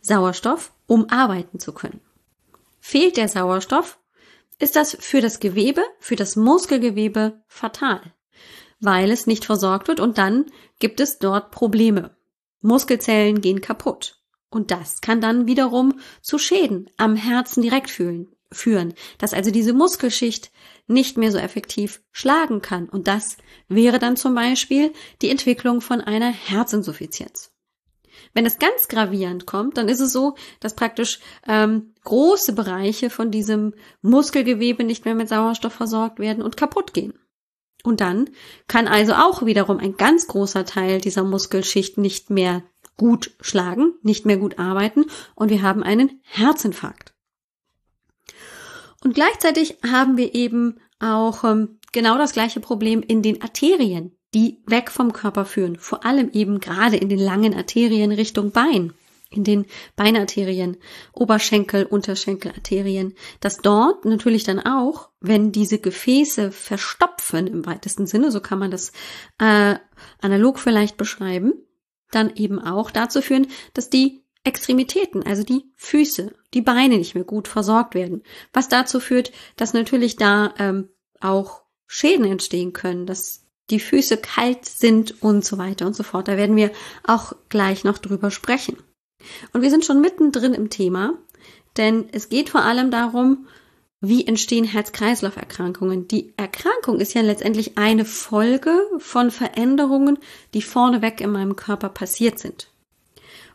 Sauerstoff, 0.00 0.72
um 0.86 1.08
arbeiten 1.08 1.58
zu 1.58 1.72
können. 1.72 2.00
Fehlt 2.80 3.16
der 3.16 3.28
Sauerstoff, 3.28 3.98
ist 4.58 4.76
das 4.76 4.96
für 5.00 5.20
das 5.20 5.40
Gewebe, 5.40 5.82
für 5.98 6.16
das 6.16 6.36
Muskelgewebe 6.36 7.42
fatal, 7.48 8.00
weil 8.78 9.10
es 9.10 9.26
nicht 9.26 9.46
versorgt 9.46 9.88
wird 9.88 10.00
und 10.00 10.18
dann 10.18 10.46
gibt 10.78 11.00
es 11.00 11.18
dort 11.18 11.50
Probleme. 11.50 12.14
Muskelzellen 12.64 13.40
gehen 13.40 13.60
kaputt. 13.60 14.18
Und 14.50 14.70
das 14.70 15.00
kann 15.00 15.20
dann 15.20 15.46
wiederum 15.46 16.00
zu 16.22 16.38
Schäden 16.38 16.88
am 16.96 17.16
Herzen 17.16 17.62
direkt 17.62 17.90
fühlen, 17.90 18.28
führen, 18.50 18.94
dass 19.18 19.34
also 19.34 19.50
diese 19.50 19.72
Muskelschicht 19.72 20.50
nicht 20.86 21.16
mehr 21.16 21.32
so 21.32 21.38
effektiv 21.38 22.02
schlagen 22.12 22.62
kann. 22.62 22.88
Und 22.88 23.06
das 23.06 23.36
wäre 23.68 23.98
dann 23.98 24.16
zum 24.16 24.34
Beispiel 24.34 24.92
die 25.22 25.30
Entwicklung 25.30 25.80
von 25.80 26.00
einer 26.00 26.30
Herzinsuffizienz. 26.30 27.50
Wenn 28.32 28.46
es 28.46 28.58
ganz 28.58 28.88
gravierend 28.88 29.46
kommt, 29.46 29.76
dann 29.76 29.88
ist 29.88 30.00
es 30.00 30.12
so, 30.12 30.34
dass 30.60 30.74
praktisch 30.74 31.20
ähm, 31.46 31.94
große 32.04 32.52
Bereiche 32.52 33.10
von 33.10 33.30
diesem 33.30 33.74
Muskelgewebe 34.02 34.84
nicht 34.84 35.04
mehr 35.04 35.14
mit 35.14 35.28
Sauerstoff 35.28 35.72
versorgt 35.72 36.18
werden 36.18 36.42
und 36.42 36.56
kaputt 36.56 36.94
gehen. 36.94 37.14
Und 37.84 38.00
dann 38.00 38.30
kann 38.66 38.88
also 38.88 39.12
auch 39.12 39.44
wiederum 39.44 39.78
ein 39.78 39.96
ganz 39.96 40.26
großer 40.26 40.64
Teil 40.64 41.00
dieser 41.00 41.22
Muskelschicht 41.22 41.98
nicht 41.98 42.30
mehr 42.30 42.62
gut 42.96 43.32
schlagen, 43.40 43.92
nicht 44.02 44.24
mehr 44.24 44.38
gut 44.38 44.58
arbeiten 44.58 45.04
und 45.34 45.50
wir 45.50 45.62
haben 45.62 45.82
einen 45.82 46.20
Herzinfarkt. 46.22 47.12
Und 49.04 49.14
gleichzeitig 49.14 49.76
haben 49.86 50.16
wir 50.16 50.34
eben 50.34 50.80
auch 50.98 51.44
ähm, 51.44 51.78
genau 51.92 52.16
das 52.16 52.32
gleiche 52.32 52.60
Problem 52.60 53.02
in 53.02 53.20
den 53.20 53.42
Arterien, 53.42 54.16
die 54.32 54.62
weg 54.66 54.90
vom 54.90 55.12
Körper 55.12 55.44
führen, 55.44 55.76
vor 55.76 56.06
allem 56.06 56.30
eben 56.32 56.60
gerade 56.60 56.96
in 56.96 57.10
den 57.10 57.18
langen 57.18 57.54
Arterien 57.54 58.12
Richtung 58.12 58.50
Bein, 58.50 58.94
in 59.34 59.44
den 59.44 59.66
Beinarterien, 59.96 60.76
Oberschenkel, 61.12 61.84
Unterschenkelarterien, 61.84 63.14
dass 63.40 63.58
dort 63.58 64.04
natürlich 64.04 64.44
dann 64.44 64.60
auch, 64.60 65.10
wenn 65.20 65.52
diese 65.52 65.78
Gefäße 65.78 66.52
verstopfen 66.52 67.46
im 67.46 67.66
weitesten 67.66 68.06
Sinne, 68.06 68.30
so 68.30 68.40
kann 68.40 68.58
man 68.58 68.70
das 68.70 68.92
äh, 69.38 69.76
analog 70.20 70.58
vielleicht 70.58 70.96
beschreiben, 70.96 71.54
dann 72.10 72.34
eben 72.36 72.58
auch 72.58 72.90
dazu 72.90 73.22
führen, 73.22 73.48
dass 73.72 73.90
die 73.90 74.24
Extremitäten, 74.44 75.22
also 75.22 75.42
die 75.42 75.64
Füße, 75.76 76.34
die 76.52 76.60
Beine 76.60 76.98
nicht 76.98 77.14
mehr 77.14 77.24
gut 77.24 77.48
versorgt 77.48 77.94
werden, 77.94 78.22
was 78.52 78.68
dazu 78.68 79.00
führt, 79.00 79.32
dass 79.56 79.72
natürlich 79.72 80.16
da 80.16 80.54
ähm, 80.58 80.90
auch 81.20 81.62
Schäden 81.86 82.26
entstehen 82.26 82.72
können, 82.72 83.06
dass 83.06 83.46
die 83.70 83.80
Füße 83.80 84.18
kalt 84.18 84.66
sind 84.66 85.22
und 85.22 85.44
so 85.44 85.56
weiter 85.56 85.86
und 85.86 85.96
so 85.96 86.02
fort. 86.02 86.28
Da 86.28 86.36
werden 86.36 86.56
wir 86.56 86.70
auch 87.04 87.32
gleich 87.48 87.84
noch 87.84 87.98
drüber 87.98 88.30
sprechen. 88.30 88.76
Und 89.52 89.62
wir 89.62 89.70
sind 89.70 89.84
schon 89.84 90.00
mittendrin 90.00 90.54
im 90.54 90.70
Thema, 90.70 91.14
denn 91.76 92.08
es 92.12 92.28
geht 92.28 92.50
vor 92.50 92.62
allem 92.62 92.90
darum, 92.90 93.46
wie 94.00 94.26
entstehen 94.26 94.64
Herz-Kreislauf-Erkrankungen. 94.64 96.08
Die 96.08 96.34
Erkrankung 96.36 97.00
ist 97.00 97.14
ja 97.14 97.22
letztendlich 97.22 97.78
eine 97.78 98.04
Folge 98.04 98.78
von 98.98 99.30
Veränderungen, 99.30 100.18
die 100.52 100.62
vorneweg 100.62 101.20
in 101.20 101.30
meinem 101.30 101.56
Körper 101.56 101.88
passiert 101.88 102.38
sind. 102.38 102.68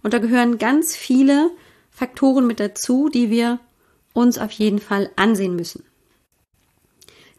Und 0.02 0.14
da 0.14 0.20
gehören 0.20 0.58
ganz 0.58 0.96
viele 0.96 1.52
Faktoren 1.92 2.48
mit 2.48 2.60
dazu, 2.60 3.10
die 3.10 3.30
wir 3.30 3.60
uns 4.14 4.38
auf 4.38 4.52
jeden 4.52 4.80
Fall 4.80 5.12
ansehen 5.16 5.56
müssen. 5.56 5.84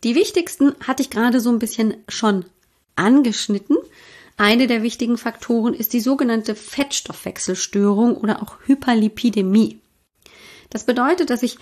Die 0.05 0.15
wichtigsten 0.15 0.75
hatte 0.87 1.03
ich 1.03 1.11
gerade 1.11 1.41
so 1.41 1.51
ein 1.51 1.59
bisschen 1.59 1.97
schon 2.09 2.45
angeschnitten. 2.97 3.77
Eine 4.41 4.67
der 4.67 4.83
wichtigen 4.83 5.19
Faktoren 5.19 5.75
ist 5.75 5.93
die 5.93 6.01
sogenannte 6.01 6.55
Fettstoffwechselstörung 6.55 8.17
oder 8.17 8.41
auch 8.41 8.57
Hyperlipidämie. 8.65 9.83
Das 10.71 10.85
bedeutet, 10.85 11.29
dass 11.29 11.43
ich 11.43 11.59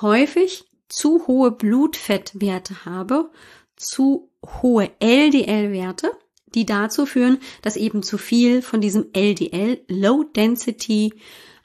häufig 0.00 0.64
zu 0.88 1.28
hohe 1.28 1.52
Blutfettwerte 1.52 2.84
habe, 2.84 3.30
zu 3.76 4.28
hohe 4.44 4.90
LDL-Werte, 4.98 6.10
die 6.46 6.66
dazu 6.66 7.06
führen, 7.06 7.38
dass 7.62 7.76
eben 7.76 8.02
zu 8.02 8.18
viel 8.18 8.60
von 8.60 8.80
diesem 8.80 9.06
LDL, 9.12 9.84
Low 9.86 10.24
Density 10.24 11.14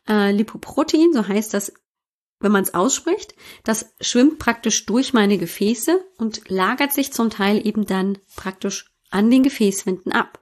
äh, 0.08 0.32
Lipoprotein, 0.32 1.12
so 1.12 1.27
heißt 1.27 1.56
das 1.56 1.74
wenn 2.39 2.51
man 2.51 2.63
es 2.63 2.75
ausspricht, 2.75 3.34
das 3.63 3.96
schwimmt 4.00 4.38
praktisch 4.38 4.86
durch 4.86 5.12
meine 5.12 5.39
Gefäße 5.39 6.03
und 6.20 6.50
lagert 6.50 6.94
sich 6.94 7.13
zum 7.13 7.32
Teil 7.32 7.65
eben 7.65 7.88
dann 7.88 8.20
praktisch 8.36 8.91
an 9.10 9.30
den 9.30 9.44
Gefäßwänden 9.44 10.12
ab. 10.12 10.40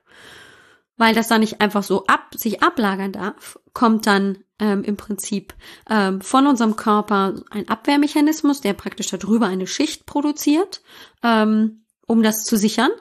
Weil 0.99 1.15
das 1.15 1.29
dann 1.29 1.39
nicht 1.39 1.61
einfach 1.61 1.81
so 1.81 2.05
ab, 2.07 2.33
sich 2.35 2.61
ablagern 2.61 3.13
darf, 3.13 3.57
kommt 3.73 4.05
dann 4.05 4.39
ähm, 4.59 4.83
im 4.83 4.97
Prinzip 4.97 5.53
ähm, 5.89 6.19
von 6.19 6.45
unserem 6.45 6.75
Körper 6.75 7.35
ein 7.49 7.69
Abwehrmechanismus, 7.69 8.59
der 8.59 8.73
praktisch 8.73 9.07
darüber 9.07 9.47
eine 9.47 9.65
Schicht 9.65 10.05
produziert, 10.05 10.81
ähm, 11.23 11.85
um 12.05 12.21
das 12.21 12.43
zu 12.43 12.57
sichern. 12.57 12.91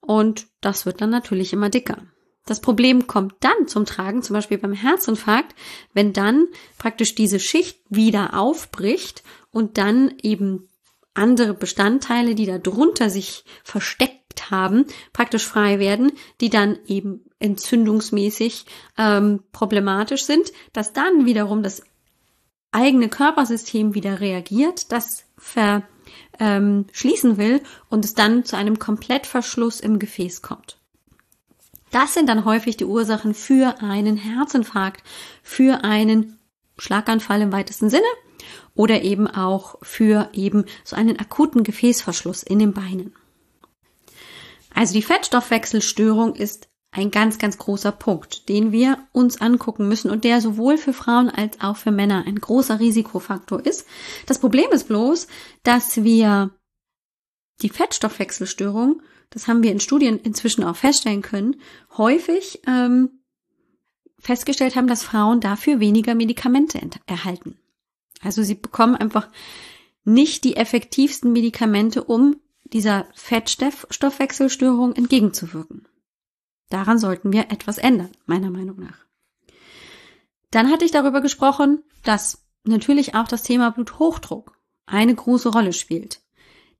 Und 0.00 0.46
das 0.60 0.86
wird 0.86 1.00
dann 1.00 1.10
natürlich 1.10 1.52
immer 1.52 1.70
dicker. 1.70 2.04
Das 2.46 2.60
Problem 2.60 3.08
kommt 3.08 3.34
dann 3.40 3.66
zum 3.66 3.84
Tragen, 3.84 4.22
zum 4.22 4.34
Beispiel 4.34 4.58
beim 4.58 4.74
Herzinfarkt, 4.74 5.56
wenn 5.92 6.12
dann 6.12 6.46
praktisch 6.78 7.16
diese 7.16 7.40
Schicht 7.40 7.80
wieder 7.88 8.38
aufbricht 8.38 9.24
und 9.50 9.76
dann 9.76 10.14
eben 10.22 10.68
andere 11.14 11.54
Bestandteile, 11.54 12.36
die 12.36 12.46
da 12.46 12.58
drunter 12.58 13.10
sich 13.10 13.44
versteckt 13.64 14.23
haben, 14.50 14.86
praktisch 15.12 15.46
frei 15.46 15.78
werden, 15.78 16.12
die 16.40 16.50
dann 16.50 16.78
eben 16.86 17.24
entzündungsmäßig 17.38 18.66
ähm, 18.96 19.42
problematisch 19.52 20.24
sind, 20.24 20.52
dass 20.72 20.92
dann 20.92 21.26
wiederum 21.26 21.62
das 21.62 21.82
eigene 22.72 23.08
Körpersystem 23.08 23.94
wieder 23.94 24.20
reagiert, 24.20 24.90
das 24.92 25.24
verschließen 25.36 27.30
ähm, 27.30 27.38
will 27.38 27.62
und 27.88 28.04
es 28.04 28.14
dann 28.14 28.44
zu 28.44 28.56
einem 28.56 28.78
Komplettverschluss 28.78 29.80
im 29.80 29.98
Gefäß 29.98 30.42
kommt. 30.42 30.78
Das 31.90 32.14
sind 32.14 32.28
dann 32.28 32.44
häufig 32.44 32.76
die 32.76 32.86
Ursachen 32.86 33.34
für 33.34 33.80
einen 33.80 34.16
Herzinfarkt, 34.16 35.04
für 35.44 35.84
einen 35.84 36.40
Schlaganfall 36.76 37.40
im 37.40 37.52
weitesten 37.52 37.88
Sinne 37.88 38.02
oder 38.74 39.02
eben 39.02 39.28
auch 39.28 39.76
für 39.82 40.28
eben 40.32 40.64
so 40.82 40.96
einen 40.96 41.20
akuten 41.20 41.62
Gefäßverschluss 41.62 42.42
in 42.42 42.58
den 42.58 42.72
Beinen. 42.72 43.14
Also 44.74 44.94
die 44.94 45.02
Fettstoffwechselstörung 45.02 46.34
ist 46.34 46.68
ein 46.90 47.10
ganz, 47.10 47.38
ganz 47.38 47.58
großer 47.58 47.92
Punkt, 47.92 48.48
den 48.48 48.70
wir 48.70 48.98
uns 49.12 49.40
angucken 49.40 49.88
müssen 49.88 50.10
und 50.10 50.24
der 50.24 50.40
sowohl 50.40 50.78
für 50.78 50.92
Frauen 50.92 51.28
als 51.28 51.60
auch 51.60 51.76
für 51.76 51.90
Männer 51.90 52.24
ein 52.26 52.36
großer 52.36 52.78
Risikofaktor 52.78 53.64
ist. 53.64 53.86
Das 54.26 54.38
Problem 54.38 54.70
ist 54.70 54.86
bloß, 54.88 55.26
dass 55.64 56.04
wir 56.04 56.50
die 57.62 57.68
Fettstoffwechselstörung 57.68 59.00
das 59.34 59.48
haben 59.48 59.64
wir 59.64 59.72
in 59.72 59.80
Studien 59.80 60.18
inzwischen 60.20 60.62
auch 60.62 60.76
feststellen 60.76 61.20
können, 61.20 61.56
häufig 61.96 62.60
ähm, 62.68 63.20
festgestellt 64.18 64.76
haben, 64.76 64.86
dass 64.86 65.02
Frauen 65.02 65.40
dafür 65.40 65.80
weniger 65.80 66.14
Medikamente 66.14 66.80
erhalten. 67.06 67.58
Also 68.22 68.44
sie 68.44 68.54
bekommen 68.54 68.94
einfach 68.94 69.28
nicht 70.04 70.44
die 70.44 70.56
effektivsten 70.56 71.32
Medikamente, 71.32 72.04
um 72.04 72.36
dieser 72.74 73.06
Fettstoffwechselstörung 73.14 74.94
entgegenzuwirken. 74.94 75.88
Daran 76.68 76.98
sollten 76.98 77.32
wir 77.32 77.50
etwas 77.50 77.78
ändern, 77.78 78.10
meiner 78.26 78.50
Meinung 78.50 78.80
nach. 78.80 79.06
Dann 80.50 80.70
hatte 80.70 80.84
ich 80.84 80.90
darüber 80.90 81.20
gesprochen, 81.20 81.82
dass 82.02 82.44
natürlich 82.64 83.14
auch 83.14 83.28
das 83.28 83.44
Thema 83.44 83.70
Bluthochdruck 83.70 84.58
eine 84.86 85.14
große 85.14 85.48
Rolle 85.48 85.72
spielt. 85.72 86.20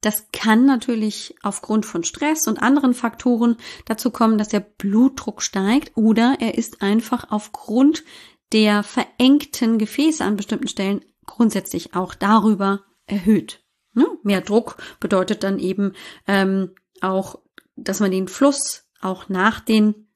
Das 0.00 0.28
kann 0.32 0.66
natürlich 0.66 1.34
aufgrund 1.42 1.86
von 1.86 2.04
Stress 2.04 2.46
und 2.46 2.60
anderen 2.60 2.92
Faktoren 2.92 3.56
dazu 3.86 4.10
kommen, 4.10 4.36
dass 4.36 4.48
der 4.48 4.60
Blutdruck 4.60 5.42
steigt 5.42 5.96
oder 5.96 6.36
er 6.40 6.58
ist 6.58 6.82
einfach 6.82 7.30
aufgrund 7.30 8.04
der 8.52 8.82
verengten 8.82 9.78
Gefäße 9.78 10.24
an 10.24 10.36
bestimmten 10.36 10.68
Stellen 10.68 11.04
grundsätzlich 11.24 11.94
auch 11.94 12.14
darüber 12.14 12.84
erhöht. 13.06 13.63
Ne? 13.94 14.06
Mehr 14.22 14.40
Druck 14.40 14.76
bedeutet 15.00 15.44
dann 15.44 15.58
eben 15.58 15.94
ähm, 16.26 16.70
auch, 17.00 17.38
dass 17.76 18.00
man 18.00 18.10
den 18.10 18.28
Fluss 18.28 18.84
auch 19.00 19.28
nach 19.28 19.60
den 19.60 20.06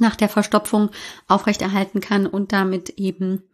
nach 0.00 0.16
der 0.16 0.28
Verstopfung 0.28 0.90
aufrechterhalten 1.28 2.00
kann 2.00 2.26
und 2.26 2.52
damit 2.52 2.90
eben 2.90 3.44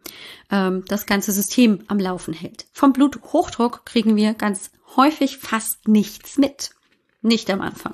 ähm, 0.49 0.83
das 0.87 1.05
ganze 1.05 1.31
System 1.31 1.83
am 1.87 1.99
Laufen 1.99 2.33
hält. 2.33 2.65
Vom 2.73 2.93
Bluthochdruck 2.93 3.85
kriegen 3.85 4.15
wir 4.15 4.33
ganz 4.33 4.71
häufig 4.95 5.37
fast 5.37 5.87
nichts 5.87 6.37
mit. 6.37 6.71
Nicht 7.21 7.49
am 7.51 7.61
Anfang. 7.61 7.93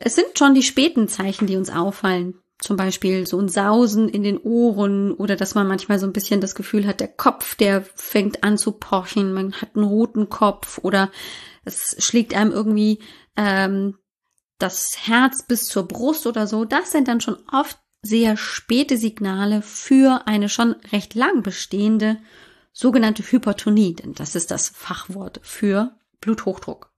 Es 0.00 0.16
sind 0.16 0.36
schon 0.36 0.54
die 0.54 0.64
späten 0.64 1.06
Zeichen, 1.06 1.46
die 1.46 1.56
uns 1.56 1.70
auffallen. 1.70 2.41
Zum 2.62 2.76
Beispiel 2.76 3.26
so 3.26 3.40
ein 3.40 3.48
Sausen 3.48 4.08
in 4.08 4.22
den 4.22 4.38
Ohren 4.38 5.12
oder 5.12 5.34
dass 5.34 5.56
man 5.56 5.66
manchmal 5.66 5.98
so 5.98 6.06
ein 6.06 6.12
bisschen 6.12 6.40
das 6.40 6.54
Gefühl 6.54 6.86
hat, 6.86 7.00
der 7.00 7.08
Kopf, 7.08 7.56
der 7.56 7.82
fängt 7.82 8.44
an 8.44 8.56
zu 8.56 8.70
pochen, 8.70 9.32
man 9.32 9.52
hat 9.54 9.74
einen 9.74 9.84
roten 9.84 10.28
Kopf 10.28 10.78
oder 10.82 11.10
es 11.64 11.96
schlägt 11.98 12.34
einem 12.34 12.52
irgendwie 12.52 13.00
ähm, 13.36 13.98
das 14.58 15.08
Herz 15.08 15.42
bis 15.42 15.66
zur 15.66 15.88
Brust 15.88 16.24
oder 16.28 16.46
so. 16.46 16.64
Das 16.64 16.92
sind 16.92 17.08
dann 17.08 17.20
schon 17.20 17.36
oft 17.50 17.78
sehr 18.00 18.36
späte 18.36 18.96
Signale 18.96 19.60
für 19.60 20.28
eine 20.28 20.48
schon 20.48 20.76
recht 20.92 21.14
lang 21.14 21.42
bestehende 21.42 22.18
sogenannte 22.72 23.24
Hypertonie, 23.24 23.94
denn 23.94 24.14
das 24.14 24.36
ist 24.36 24.52
das 24.52 24.68
Fachwort 24.68 25.40
für 25.42 25.96
Bluthochdruck. 26.20 26.92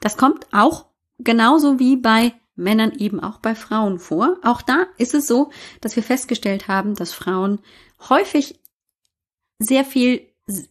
Das 0.00 0.16
kommt 0.16 0.46
auch 0.52 0.86
genauso 1.18 1.78
wie 1.78 1.96
bei 1.96 2.32
Männern 2.60 2.92
eben 2.92 3.20
auch 3.20 3.38
bei 3.38 3.54
Frauen 3.54 3.98
vor. 3.98 4.36
Auch 4.42 4.62
da 4.62 4.86
ist 4.98 5.14
es 5.14 5.26
so, 5.26 5.50
dass 5.80 5.96
wir 5.96 6.02
festgestellt 6.02 6.68
haben, 6.68 6.94
dass 6.94 7.12
Frauen 7.12 7.60
häufig 8.08 8.60
sehr 9.58 9.84
viel 9.84 10.26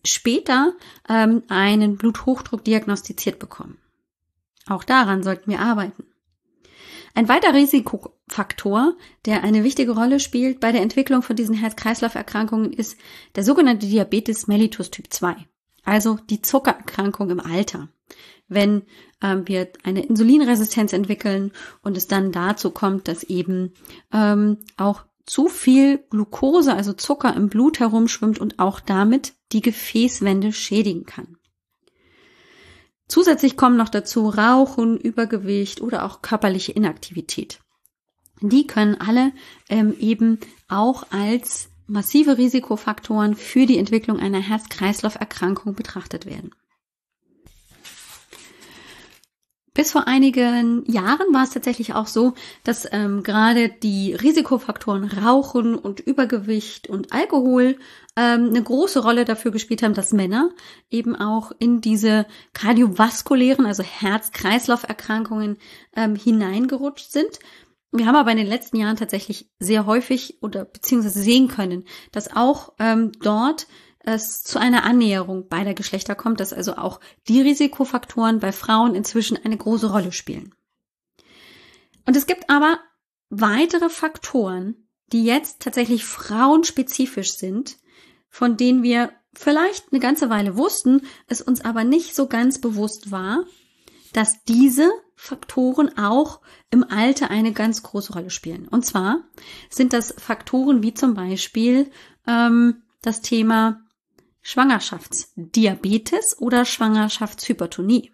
später 0.06 0.74
ähm, 1.08 1.44
einen 1.48 1.98
Bluthochdruck 1.98 2.64
diagnostiziert 2.64 3.40
bekommen. 3.40 3.78
Auch 4.68 4.84
daran 4.84 5.24
sollten 5.24 5.50
wir 5.50 5.60
arbeiten. 5.60 6.06
Ein 7.16 7.28
weiterer 7.28 7.56
Risikofaktor, 7.56 8.94
der 9.26 9.44
eine 9.44 9.64
wichtige 9.64 9.92
Rolle 9.92 10.20
spielt 10.20 10.60
bei 10.60 10.72
der 10.72 10.82
Entwicklung 10.82 11.22
von 11.22 11.36
diesen 11.36 11.56
Herz-Kreislauf-Erkrankungen, 11.56 12.72
ist 12.72 12.98
der 13.36 13.44
sogenannte 13.44 13.88
Diabetes 13.88 14.48
mellitus 14.48 14.92
Typ 14.92 15.12
2, 15.12 15.36
also 15.84 16.20
die 16.30 16.42
Zuckererkrankung 16.42 17.30
im 17.32 17.40
Alter. 17.40 17.90
Wenn 18.50 18.84
ähm, 19.22 19.48
wir 19.48 19.70
eine 19.84 20.04
Insulinresistenz 20.06 20.92
entwickeln 20.92 21.52
und 21.82 21.96
es 21.96 22.08
dann 22.08 22.32
dazu 22.32 22.72
kommt, 22.72 23.08
dass 23.08 23.24
eben 23.24 23.74
ähm, 24.12 24.58
auch 24.76 25.06
zu 25.26 25.48
viel 25.48 26.00
Glucose, 26.10 26.74
also 26.74 26.94
Zucker 26.94 27.36
im 27.36 27.50
Blut 27.50 27.80
herumschwimmt 27.80 28.40
und 28.40 28.58
auch 28.58 28.80
damit 28.80 29.34
die 29.52 29.62
Gefäßwände 29.62 30.52
schädigen 30.52 31.06
kann. 31.06 31.38
Zusätzlich 33.08 33.56
kommen 33.56 33.78
noch 33.78 33.90
dazu 33.90 34.28
Rauchen, 34.30 34.98
Übergewicht 34.98 35.82
oder 35.82 36.06
auch 36.06 36.22
körperliche 36.22 36.72
Inaktivität. 36.72 37.60
Die 38.42 38.68
können 38.68 38.96
alle 38.96 39.32
ähm, 39.68 39.96
eben 40.00 40.40
auch 40.68 41.04
als 41.12 41.70
massive 41.88 42.38
Risikofaktoren 42.38 43.36
für 43.36 43.66
die 43.66 43.78
Entwicklung 43.78 44.20
einer 44.20 44.40
Herz-Kreislauf-Erkrankung 44.40 45.74
betrachtet 45.74 46.26
werden. 46.26 46.52
Bis 49.80 49.94
vor 49.94 50.10
einigen 50.10 50.84
Jahren 50.92 51.34
war 51.34 51.46
es 51.46 51.52
tatsächlich 51.52 51.94
auch 51.94 52.08
so, 52.08 52.34
dass 52.66 52.86
ähm, 52.92 53.24
gerade 53.24 53.70
die 53.70 54.14
Risikofaktoren 54.14 55.06
Rauchen 55.06 55.76
und 55.76 56.02
Übergewicht 56.02 56.90
und 56.90 57.14
Alkohol 57.14 57.78
ähm, 58.18 58.50
eine 58.50 58.62
große 58.62 59.02
Rolle 59.02 59.24
dafür 59.24 59.52
gespielt 59.52 59.82
haben, 59.82 59.94
dass 59.94 60.12
Männer 60.12 60.50
eben 60.90 61.16
auch 61.16 61.54
in 61.60 61.80
diese 61.80 62.26
kardiovaskulären, 62.52 63.66
also 63.66 63.82
Herz-Kreislauf-Erkrankungen 63.82 65.56
ähm, 65.96 66.18
hineingerutscht 66.18 67.14
sind. 67.14 67.40
Wir 67.94 68.06
haben 68.06 68.18
aber 68.18 68.32
in 68.32 68.38
den 68.38 68.48
letzten 68.48 68.76
Jahren 68.76 68.98
tatsächlich 68.98 69.50
sehr 69.60 69.86
häufig 69.86 70.40
oder 70.42 70.66
beziehungsweise 70.66 71.22
sehen 71.22 71.48
können, 71.48 71.86
dass 72.12 72.36
auch 72.36 72.74
ähm, 72.80 73.14
dort 73.22 73.66
es 74.00 74.44
zu 74.44 74.60
einer 74.60 74.84
Annäherung 74.84 75.48
beider 75.48 75.74
Geschlechter 75.74 76.16
kommt, 76.16 76.40
dass 76.40 76.54
also 76.54 76.76
auch 76.76 77.00
die 77.28 77.42
Risikofaktoren 77.42 78.40
bei 78.40 78.52
Frauen 78.52 78.96
inzwischen 78.96 79.38
eine 79.44 79.58
große 79.58 79.92
Rolle 79.92 80.12
spielen. 80.12 80.56
Und 82.06 82.16
es 82.16 82.26
gibt 82.26 82.50
aber 82.50 82.80
weitere 83.30 83.90
Faktoren, 83.90 84.88
die 85.12 85.24
jetzt 85.24 85.62
tatsächlich 85.62 86.06
frauenspezifisch 86.06 87.34
sind, 87.34 87.78
von 88.30 88.58
denen 88.58 88.84
wir 88.84 89.12
vielleicht 89.34 89.92
eine 89.92 90.00
ganze 90.00 90.30
Weile 90.30 90.58
wussten, 90.58 91.02
es 91.28 91.42
uns 91.42 91.62
aber 91.62 91.84
nicht 91.84 92.16
so 92.16 92.28
ganz 92.28 92.60
bewusst 92.60 93.12
war, 93.12 93.46
dass 94.14 94.44
diese 94.44 94.92
Faktoren 95.16 95.98
auch 95.98 96.42
im 96.72 96.84
Alter 96.84 97.30
eine 97.30 97.52
ganz 97.52 97.84
große 97.84 98.14
Rolle 98.14 98.30
spielen. 98.30 98.68
Und 98.68 98.86
zwar 98.86 99.24
sind 99.70 99.94
das 99.94 100.14
Faktoren 100.18 100.82
wie 100.82 100.94
zum 100.94 101.14
Beispiel 101.14 101.92
ähm, 102.26 102.84
das 103.02 103.22
Thema 103.22 103.82
Schwangerschaftsdiabetes 104.42 106.38
oder 106.40 106.66
Schwangerschaftshypertonie. 106.66 108.12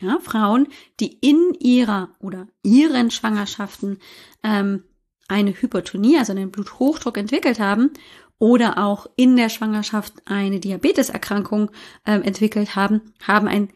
Ja, 0.00 0.18
Frauen, 0.20 0.68
die 1.00 1.18
in 1.20 1.54
ihrer 1.60 2.10
oder 2.18 2.48
ihren 2.62 3.10
Schwangerschaften 3.10 3.98
ähm, 4.42 4.84
eine 5.28 5.52
Hypertonie, 5.52 6.18
also 6.18 6.32
einen 6.32 6.50
Bluthochdruck 6.50 7.16
entwickelt 7.16 7.60
haben 7.60 7.92
oder 8.38 8.84
auch 8.84 9.06
in 9.16 9.36
der 9.36 9.48
Schwangerschaft 9.48 10.14
eine 10.26 10.60
Diabeteserkrankung 10.60 11.70
ähm, 12.04 12.22
entwickelt 12.22 12.74
haben, 12.76 13.14
haben 13.22 13.46
ein 13.48 13.72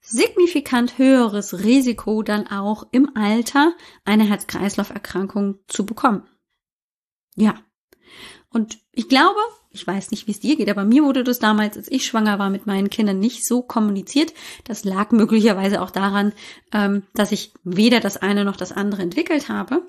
signifikant 0.00 0.98
höheres 0.98 1.62
Risiko 1.62 2.22
dann 2.22 2.46
auch 2.48 2.86
im 2.90 3.16
Alter 3.16 3.74
eine 4.04 4.24
Herz-Kreislauf-Erkrankung 4.24 5.60
zu 5.68 5.86
bekommen. 5.86 6.28
Ja. 7.36 7.54
Und 8.52 8.78
ich 8.92 9.08
glaube, 9.08 9.38
ich 9.70 9.86
weiß 9.86 10.10
nicht, 10.10 10.26
wie 10.26 10.32
es 10.32 10.40
dir 10.40 10.56
geht, 10.56 10.68
aber 10.68 10.84
mir 10.84 11.04
wurde 11.04 11.22
das 11.22 11.38
damals, 11.38 11.76
als 11.76 11.90
ich 11.90 12.04
schwanger 12.04 12.38
war 12.38 12.50
mit 12.50 12.66
meinen 12.66 12.90
Kindern, 12.90 13.20
nicht 13.20 13.46
so 13.46 13.62
kommuniziert. 13.62 14.34
Das 14.64 14.84
lag 14.84 15.12
möglicherweise 15.12 15.80
auch 15.80 15.90
daran, 15.90 16.32
ähm, 16.72 17.04
dass 17.14 17.30
ich 17.30 17.52
weder 17.62 18.00
das 18.00 18.16
eine 18.16 18.44
noch 18.44 18.56
das 18.56 18.72
andere 18.72 19.02
entwickelt 19.02 19.48
habe. 19.48 19.88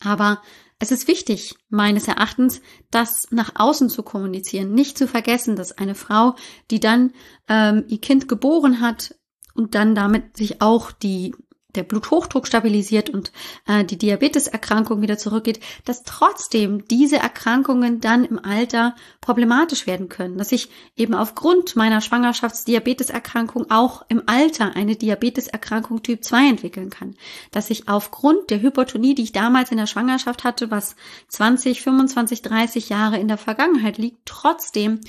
Aber 0.00 0.42
es 0.80 0.90
ist 0.90 1.06
wichtig, 1.06 1.54
meines 1.68 2.08
Erachtens, 2.08 2.62
das 2.90 3.28
nach 3.30 3.52
außen 3.54 3.90
zu 3.90 4.02
kommunizieren. 4.02 4.72
Nicht 4.72 4.98
zu 4.98 5.06
vergessen, 5.06 5.54
dass 5.54 5.76
eine 5.76 5.94
Frau, 5.94 6.34
die 6.70 6.80
dann 6.80 7.12
ähm, 7.48 7.84
ihr 7.86 8.00
Kind 8.00 8.28
geboren 8.28 8.80
hat 8.80 9.14
und 9.54 9.74
dann 9.74 9.94
damit 9.94 10.36
sich 10.36 10.62
auch 10.62 10.90
die 10.90 11.34
der 11.74 11.82
Bluthochdruck 11.82 12.46
stabilisiert 12.46 13.10
und 13.10 13.32
äh, 13.66 13.84
die 13.84 13.98
Diabeteserkrankung 13.98 15.02
wieder 15.02 15.18
zurückgeht, 15.18 15.60
dass 15.84 16.02
trotzdem 16.02 16.86
diese 16.88 17.16
Erkrankungen 17.16 18.00
dann 18.00 18.24
im 18.24 18.38
Alter 18.44 18.94
problematisch 19.20 19.86
werden 19.86 20.08
können, 20.08 20.38
dass 20.38 20.52
ich 20.52 20.68
eben 20.96 21.14
aufgrund 21.14 21.76
meiner 21.76 22.00
Schwangerschaftsdiabeteserkrankung 22.00 23.70
auch 23.70 24.04
im 24.08 24.22
Alter 24.26 24.74
eine 24.76 24.96
Diabeteserkrankung 24.96 26.02
Typ 26.02 26.24
2 26.24 26.48
entwickeln 26.48 26.90
kann, 26.90 27.14
dass 27.50 27.70
ich 27.70 27.88
aufgrund 27.88 28.50
der 28.50 28.60
Hypertonie, 28.60 29.14
die 29.14 29.22
ich 29.22 29.32
damals 29.32 29.70
in 29.70 29.76
der 29.76 29.86
Schwangerschaft 29.86 30.44
hatte, 30.44 30.70
was 30.70 30.96
20, 31.28 31.82
25, 31.82 32.42
30 32.42 32.88
Jahre 32.88 33.18
in 33.18 33.28
der 33.28 33.38
Vergangenheit 33.38 33.98
liegt, 33.98 34.26
trotzdem 34.26 35.00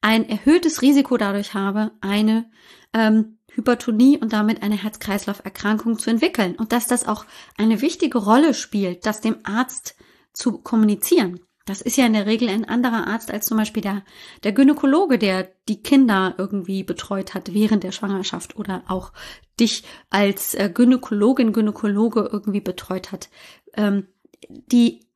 ein 0.00 0.28
erhöhtes 0.28 0.82
Risiko 0.82 1.16
dadurch 1.16 1.54
habe, 1.54 1.90
eine 2.00 2.48
ähm, 2.92 3.35
Hypertonie 3.56 4.18
und 4.18 4.32
damit 4.32 4.62
eine 4.62 4.80
Herz-Kreislauf-Erkrankung 4.80 5.98
zu 5.98 6.10
entwickeln 6.10 6.54
und 6.54 6.72
dass 6.72 6.86
das 6.86 7.08
auch 7.08 7.24
eine 7.56 7.80
wichtige 7.80 8.18
Rolle 8.18 8.54
spielt, 8.54 9.06
das 9.06 9.20
dem 9.20 9.38
Arzt 9.44 9.96
zu 10.32 10.58
kommunizieren. 10.58 11.40
Das 11.64 11.80
ist 11.80 11.96
ja 11.96 12.06
in 12.06 12.12
der 12.12 12.26
Regel 12.26 12.48
ein 12.48 12.64
anderer 12.64 13.08
Arzt 13.08 13.32
als 13.32 13.46
zum 13.46 13.56
Beispiel 13.56 13.82
der, 13.82 14.04
der 14.44 14.52
Gynäkologe, 14.52 15.18
der 15.18 15.50
die 15.68 15.82
Kinder 15.82 16.34
irgendwie 16.38 16.84
betreut 16.84 17.34
hat 17.34 17.52
während 17.52 17.82
der 17.82 17.90
Schwangerschaft 17.90 18.56
oder 18.56 18.84
auch 18.86 19.12
dich 19.58 19.82
als 20.08 20.54
äh, 20.54 20.70
Gynäkologin, 20.72 21.52
Gynäkologe 21.52 22.28
irgendwie 22.32 22.60
betreut 22.60 23.10
hat. 23.10 23.30
Ähm, 23.74 24.06
die 24.48 25.06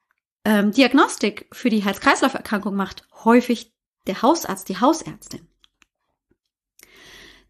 ähm, 0.45 0.73
Diagnostik 0.73 1.47
für 1.53 1.71
die 1.71 1.85
Herz-Kreislauf-Erkrankung 1.85 2.75
macht 2.75 3.07
häufig 3.25 3.73
der 4.09 4.23
Hausarzt, 4.23 4.69
die 4.69 4.81
Hausärztin. 4.81 5.47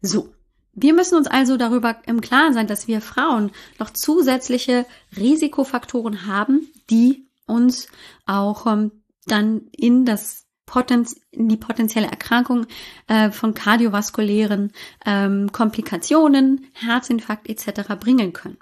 So, 0.01 0.33
wir 0.81 0.93
müssen 0.93 1.15
uns 1.15 1.27
also 1.27 1.57
darüber 1.57 1.97
im 2.05 2.21
Klaren 2.21 2.53
sein, 2.53 2.67
dass 2.67 2.87
wir 2.87 3.01
Frauen 3.01 3.51
noch 3.79 3.91
zusätzliche 3.91 4.85
Risikofaktoren 5.15 6.25
haben, 6.25 6.67
die 6.89 7.27
uns 7.45 7.87
auch 8.25 8.65
ähm, 8.65 8.91
dann 9.25 9.67
in 9.71 10.05
das 10.05 10.45
Potenz 10.65 11.19
in 11.31 11.49
die 11.49 11.57
potenzielle 11.57 12.07
Erkrankung 12.07 12.65
äh, 13.07 13.29
von 13.31 13.53
kardiovaskulären 13.53 14.71
ähm, 15.05 15.51
Komplikationen, 15.51 16.67
Herzinfarkt 16.73 17.49
etc. 17.49 17.95
bringen 17.99 18.31
können. 18.31 18.57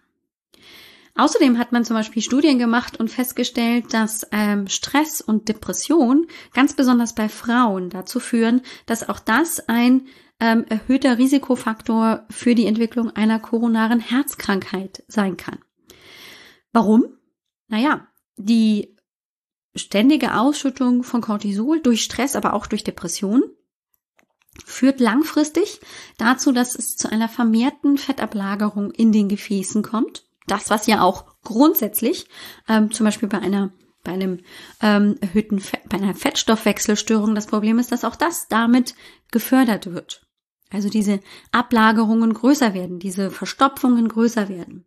Außerdem 1.15 1.57
hat 1.57 1.71
man 1.71 1.85
zum 1.85 1.97
Beispiel 1.97 2.21
Studien 2.21 2.59
gemacht 2.59 2.97
und 2.99 3.09
festgestellt, 3.09 3.93
dass 3.93 4.25
ähm, 4.31 4.67
Stress 4.67 5.21
und 5.21 5.49
Depression 5.49 6.27
ganz 6.53 6.73
besonders 6.73 7.13
bei 7.13 7.29
Frauen 7.29 7.89
dazu 7.89 8.19
führen, 8.19 8.61
dass 8.85 9.07
auch 9.07 9.19
das 9.19 9.67
ein 9.67 10.07
ähm, 10.39 10.65
erhöhter 10.69 11.17
Risikofaktor 11.17 12.25
für 12.29 12.55
die 12.55 12.65
Entwicklung 12.65 13.11
einer 13.11 13.39
koronaren 13.39 13.99
Herzkrankheit 13.99 15.03
sein 15.07 15.37
kann. 15.37 15.59
Warum? 16.71 17.17
Naja, 17.67 18.07
die 18.37 18.95
ständige 19.75 20.35
Ausschüttung 20.35 21.03
von 21.03 21.21
Cortisol 21.21 21.81
durch 21.81 22.03
Stress, 22.03 22.35
aber 22.35 22.53
auch 22.53 22.67
durch 22.67 22.83
Depression 22.83 23.43
führt 24.65 24.99
langfristig 24.99 25.79
dazu, 26.17 26.51
dass 26.51 26.75
es 26.75 26.95
zu 26.95 27.11
einer 27.11 27.29
vermehrten 27.29 27.97
Fettablagerung 27.97 28.91
in 28.91 29.11
den 29.11 29.29
Gefäßen 29.29 29.83
kommt. 29.83 30.25
Das, 30.47 30.69
was 30.69 30.87
ja 30.87 31.01
auch 31.01 31.25
grundsätzlich 31.43 32.27
ähm, 32.67 32.91
zum 32.91 33.05
Beispiel 33.05 33.29
bei 33.29 33.39
einer 33.39 33.71
bei 34.01 34.13
einem 34.13 34.39
ähm, 34.81 35.17
erhöhten 35.19 35.59
Fett, 35.59 35.89
bei 35.89 35.97
einer 35.97 36.15
Fettstoffwechselstörung 36.15 37.35
das 37.35 37.47
Problem 37.47 37.79
ist, 37.79 37.91
dass 37.91 38.05
auch 38.05 38.15
das 38.15 38.47
damit 38.47 38.95
gefördert 39.29 39.91
wird. 39.91 40.28
Also 40.71 40.89
diese 40.89 41.19
Ablagerungen 41.51 42.33
größer 42.33 42.73
werden, 42.73 42.99
diese 42.99 43.31
Verstopfungen 43.31 44.07
größer 44.07 44.49
werden. 44.49 44.85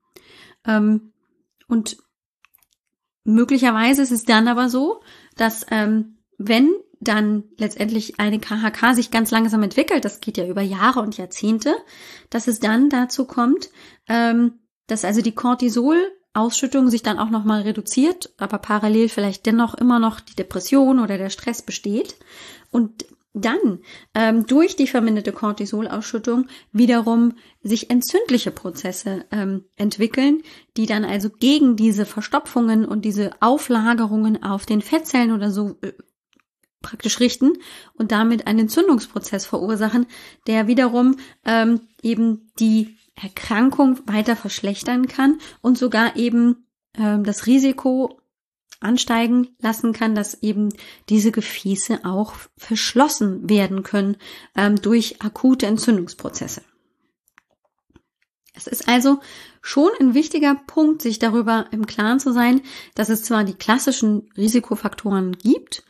Ähm, 0.66 1.12
und 1.66 1.96
möglicherweise 3.24 4.02
ist 4.02 4.12
es 4.12 4.24
dann 4.24 4.48
aber 4.48 4.68
so, 4.68 5.02
dass 5.36 5.66
ähm, 5.70 6.18
wenn 6.38 6.72
dann 7.00 7.44
letztendlich 7.56 8.20
eine 8.20 8.38
KHK 8.38 8.94
sich 8.94 9.10
ganz 9.10 9.30
langsam 9.30 9.62
entwickelt, 9.62 10.04
das 10.04 10.20
geht 10.20 10.36
ja 10.36 10.46
über 10.46 10.62
Jahre 10.62 11.00
und 11.00 11.16
Jahrzehnte, 11.16 11.74
dass 12.30 12.46
es 12.46 12.60
dann 12.60 12.88
dazu 12.90 13.24
kommt, 13.24 13.70
ähm, 14.08 14.60
dass 14.86 15.04
also 15.04 15.20
die 15.20 15.34
Cortisol-Ausschüttung 15.34 16.90
sich 16.90 17.02
dann 17.02 17.18
auch 17.18 17.30
nochmal 17.30 17.62
reduziert, 17.62 18.32
aber 18.38 18.58
parallel 18.58 19.08
vielleicht 19.08 19.46
dennoch 19.46 19.74
immer 19.74 19.98
noch 19.98 20.20
die 20.20 20.36
Depression 20.36 21.00
oder 21.00 21.18
der 21.18 21.30
Stress 21.30 21.62
besteht. 21.62 22.16
Und 22.70 23.04
dann 23.34 23.78
ähm, 24.14 24.46
durch 24.46 24.76
die 24.76 24.86
verminderte 24.86 25.32
Cortisolausschüttung 25.32 26.48
wiederum 26.72 27.34
sich 27.62 27.90
entzündliche 27.90 28.50
Prozesse 28.50 29.24
ähm, 29.30 29.64
entwickeln, 29.76 30.42
die 30.76 30.86
dann 30.86 31.04
also 31.04 31.30
gegen 31.30 31.76
diese 31.76 32.04
Verstopfungen 32.04 32.84
und 32.84 33.04
diese 33.04 33.30
Auflagerungen 33.40 34.42
auf 34.42 34.66
den 34.66 34.82
Fettzellen 34.82 35.32
oder 35.32 35.50
so 35.50 35.78
äh, 35.80 35.92
praktisch 36.82 37.20
richten 37.20 37.52
und 37.94 38.12
damit 38.12 38.46
einen 38.46 38.60
Entzündungsprozess 38.60 39.46
verursachen, 39.46 40.06
der 40.46 40.66
wiederum 40.66 41.16
ähm, 41.46 41.80
eben 42.02 42.50
die 42.58 42.96
Erkrankung 43.14 44.00
weiter 44.06 44.36
verschlechtern 44.36 45.06
kann 45.06 45.38
und 45.60 45.78
sogar 45.78 46.16
eben 46.16 46.66
ähm, 46.98 47.24
das 47.24 47.46
Risiko 47.46 48.21
ansteigen 48.82 49.48
lassen 49.60 49.92
kann, 49.92 50.14
dass 50.14 50.42
eben 50.42 50.70
diese 51.08 51.32
Gefäße 51.32 52.00
auch 52.04 52.34
verschlossen 52.56 53.48
werden 53.48 53.82
können 53.82 54.16
ähm, 54.56 54.80
durch 54.80 55.22
akute 55.22 55.66
Entzündungsprozesse. 55.66 56.62
Es 58.54 58.66
ist 58.66 58.88
also 58.88 59.20
schon 59.62 59.90
ein 59.98 60.14
wichtiger 60.14 60.54
Punkt, 60.54 61.02
sich 61.02 61.18
darüber 61.18 61.66
im 61.70 61.86
Klaren 61.86 62.20
zu 62.20 62.32
sein, 62.32 62.60
dass 62.94 63.08
es 63.08 63.22
zwar 63.22 63.44
die 63.44 63.54
klassischen 63.54 64.28
Risikofaktoren 64.36 65.32
gibt 65.32 65.84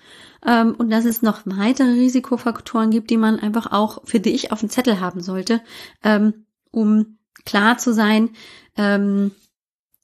ähm, 0.47 0.75
und 0.77 0.91
dass 0.91 1.05
es 1.05 1.23
noch 1.23 1.43
weitere 1.45 1.91
Risikofaktoren 1.91 2.91
gibt, 2.91 3.11
die 3.11 3.17
man 3.17 3.41
einfach 3.41 3.73
auch 3.73 4.03
für 4.05 4.21
dich 4.21 4.53
auf 4.53 4.61
dem 4.61 4.71
Zettel 4.71 5.01
haben 5.01 5.21
sollte, 5.21 5.61
ähm, 6.05 6.47
um 6.71 7.19
klar 7.45 7.79
zu 7.79 7.93
sein, 7.93 8.31
ähm, 8.77 9.33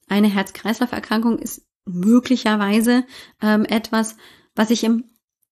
eine 0.09 0.27
Herz-Kreislauf-Erkrankung 0.27 1.39
ist 1.39 1.68
möglicherweise 1.93 3.05
ähm, 3.41 3.65
etwas, 3.65 4.15
was 4.55 4.69
ich 4.69 4.83
im, 4.83 5.05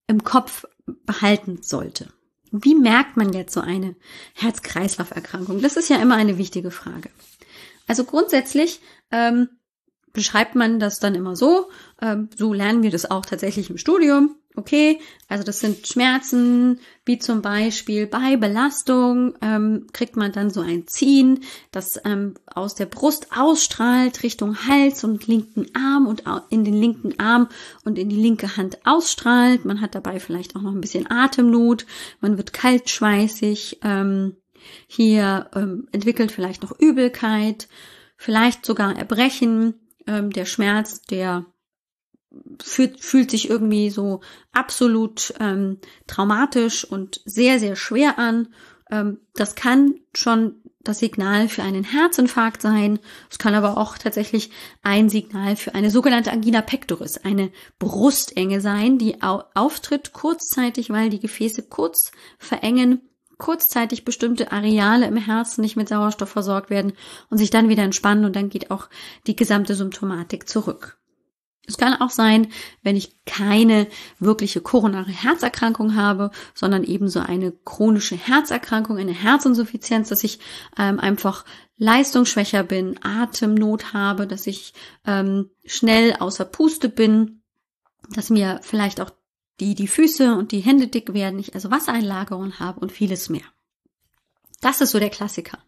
im 0.08 0.24
Kopf 0.24 0.66
behalten 1.06 1.60
sollte. 1.62 2.08
Wie 2.52 2.76
merkt 2.76 3.18
man 3.18 3.34
jetzt 3.34 3.54
so 3.54 3.60
eine 3.60 3.96
Herz-Kreislauf-Erkrankung? 4.34 5.62
Das 5.62 5.76
ist 5.76 5.90
ja 5.90 5.98
immer 5.98 6.16
eine 6.16 6.38
wichtige 6.38 6.72
Frage. 6.72 7.10
Also 7.88 8.04
grundsätzlich 8.06 8.80
ähm, 9.12 9.50
beschreibt 10.14 10.56
man 10.56 10.80
das 10.80 11.00
dann 11.00 11.16
immer 11.16 11.36
so. 11.36 11.70
Ähm, 12.02 12.30
so 12.36 12.54
lernen 12.54 12.84
wir 12.84 12.92
das 12.92 13.10
auch 13.10 13.26
tatsächlich 13.26 13.70
im 13.70 13.78
Studium. 13.78 14.36
Okay, 14.58 15.00
also 15.28 15.44
das 15.44 15.60
sind 15.60 15.86
Schmerzen, 15.86 16.80
wie 17.06 17.20
zum 17.20 17.44
Beispiel 17.44 18.08
bei 18.08 18.38
Belastung 18.38 19.36
ähm, 19.44 19.86
kriegt 19.94 20.18
man 20.18 20.32
dann 20.32 20.50
so 20.50 20.62
ein 20.62 20.88
Ziehen, 20.88 21.42
das 21.70 22.02
ähm, 22.06 22.34
aus 22.48 22.74
der 22.74 22.88
Brust 22.88 23.28
ausstrahlt 23.38 24.24
Richtung 24.24 24.58
Hals 24.68 25.04
und 25.04 25.28
linken 25.28 25.68
Arm 25.76 26.08
und 26.08 26.24
in 26.50 26.64
den 26.64 26.74
linken 26.74 27.20
Arm 27.20 27.50
und 27.86 28.00
in 28.00 28.10
die 28.10 28.16
linke 28.16 28.58
Hand 28.58 28.80
ausstrahlt. 28.84 29.64
Man 29.64 29.80
hat 29.80 29.94
dabei 29.94 30.20
vielleicht 30.20 30.56
auch 30.56 30.62
noch 30.62 30.74
ein 30.74 30.82
bisschen 30.82 31.06
Atemnot, 31.08 31.86
man 32.20 32.38
wird 32.38 32.52
kaltschweißig, 32.52 33.82
ähm, 33.84 34.38
hier 34.88 35.52
ähm, 35.54 35.88
entwickelt 35.92 36.32
vielleicht 36.32 36.64
noch 36.64 36.80
Übelkeit, 36.80 37.68
vielleicht 38.16 38.66
sogar 38.66 38.98
Erbrechen, 38.98 39.76
ähm, 40.08 40.32
der 40.32 40.46
Schmerz, 40.46 41.04
der 41.04 41.46
fühlt, 42.62 43.00
fühlt 43.00 43.32
sich 43.32 43.50
irgendwie 43.50 43.90
so 43.90 44.22
absolut 44.52 45.34
ähm, 45.40 45.80
traumatisch 46.08 46.84
und 46.86 47.22
sehr, 47.26 47.60
sehr 47.60 47.76
schwer 47.76 48.20
an. 48.20 48.50
Ähm, 48.90 49.20
das 49.34 49.56
kann 49.56 49.96
schon 50.14 50.56
das 50.88 51.00
Signal 51.00 51.50
für 51.50 51.64
einen 51.64 51.84
Herzinfarkt 51.84 52.62
sein. 52.62 53.00
Es 53.30 53.38
kann 53.38 53.54
aber 53.54 53.78
auch 53.78 53.98
tatsächlich 53.98 54.52
ein 54.84 55.10
Signal 55.10 55.56
für 55.56 55.76
eine 55.76 55.92
sogenannte 55.92 56.32
Angina 56.32 56.62
pectoris, 56.62 57.18
eine 57.18 57.52
Brustenge 57.80 58.62
sein, 58.62 58.98
die 58.98 59.22
au 59.22 59.44
auftritt 59.54 60.14
kurzzeitig, 60.14 60.90
weil 60.90 61.10
die 61.10 61.20
Gefäße 61.20 61.64
kurz 61.64 62.12
verengen, 62.40 63.02
kurzzeitig 63.38 64.06
bestimmte 64.06 64.52
Areale 64.52 65.08
im 65.08 65.18
Herzen 65.18 65.62
nicht 65.62 65.76
mit 65.76 65.90
Sauerstoff 65.90 66.30
versorgt 66.30 66.70
werden 66.70 66.94
und 67.30 67.38
sich 67.38 67.50
dann 67.50 67.70
wieder 67.70 67.84
entspannen 67.84 68.26
und 68.26 68.36
dann 68.36 68.50
geht 68.50 68.72
auch 68.72 68.90
die 69.28 69.36
gesamte 69.36 69.76
Symptomatik 69.76 70.48
zurück. 70.48 70.97
Es 71.68 71.78
kann 71.78 72.00
auch 72.00 72.12
sein, 72.12 72.48
wenn 72.82 72.96
ich 72.96 73.14
keine 73.26 73.88
wirkliche 74.20 74.62
koronare 74.62 75.12
Herzerkrankung 75.12 75.96
habe, 75.96 76.32
sondern 76.54 76.86
eben 76.86 77.10
so 77.10 77.20
eine 77.20 77.52
chronische 77.52 78.16
Herzerkrankung, 78.16 78.98
eine 78.98 79.12
Herzinsuffizienz, 79.12 80.08
dass 80.08 80.24
ich 80.24 80.40
ähm, 80.78 80.98
einfach 80.98 81.44
leistungsschwächer 81.78 82.64
bin, 82.64 82.98
Atemnot 83.04 83.92
habe, 83.92 84.28
dass 84.28 84.48
ich 84.48 84.74
ähm, 85.06 85.50
schnell 85.66 86.16
außer 86.18 86.46
Puste 86.46 86.88
bin, 86.88 87.42
dass 88.12 88.30
mir 88.30 88.62
vielleicht 88.64 89.02
auch 89.02 89.12
die, 89.60 89.76
die 89.76 89.90
Füße 89.90 90.36
und 90.36 90.54
die 90.54 90.60
Hände 90.60 90.88
dick 90.88 91.14
werden, 91.14 91.38
ich 91.38 91.54
also 91.54 91.70
Wassereinlagerungen 91.70 92.60
habe 92.60 92.80
und 92.80 92.94
vieles 92.94 93.28
mehr. 93.28 93.46
Das 94.62 94.80
ist 94.80 94.92
so 94.92 95.00
der 95.00 95.10
Klassiker. 95.10 95.60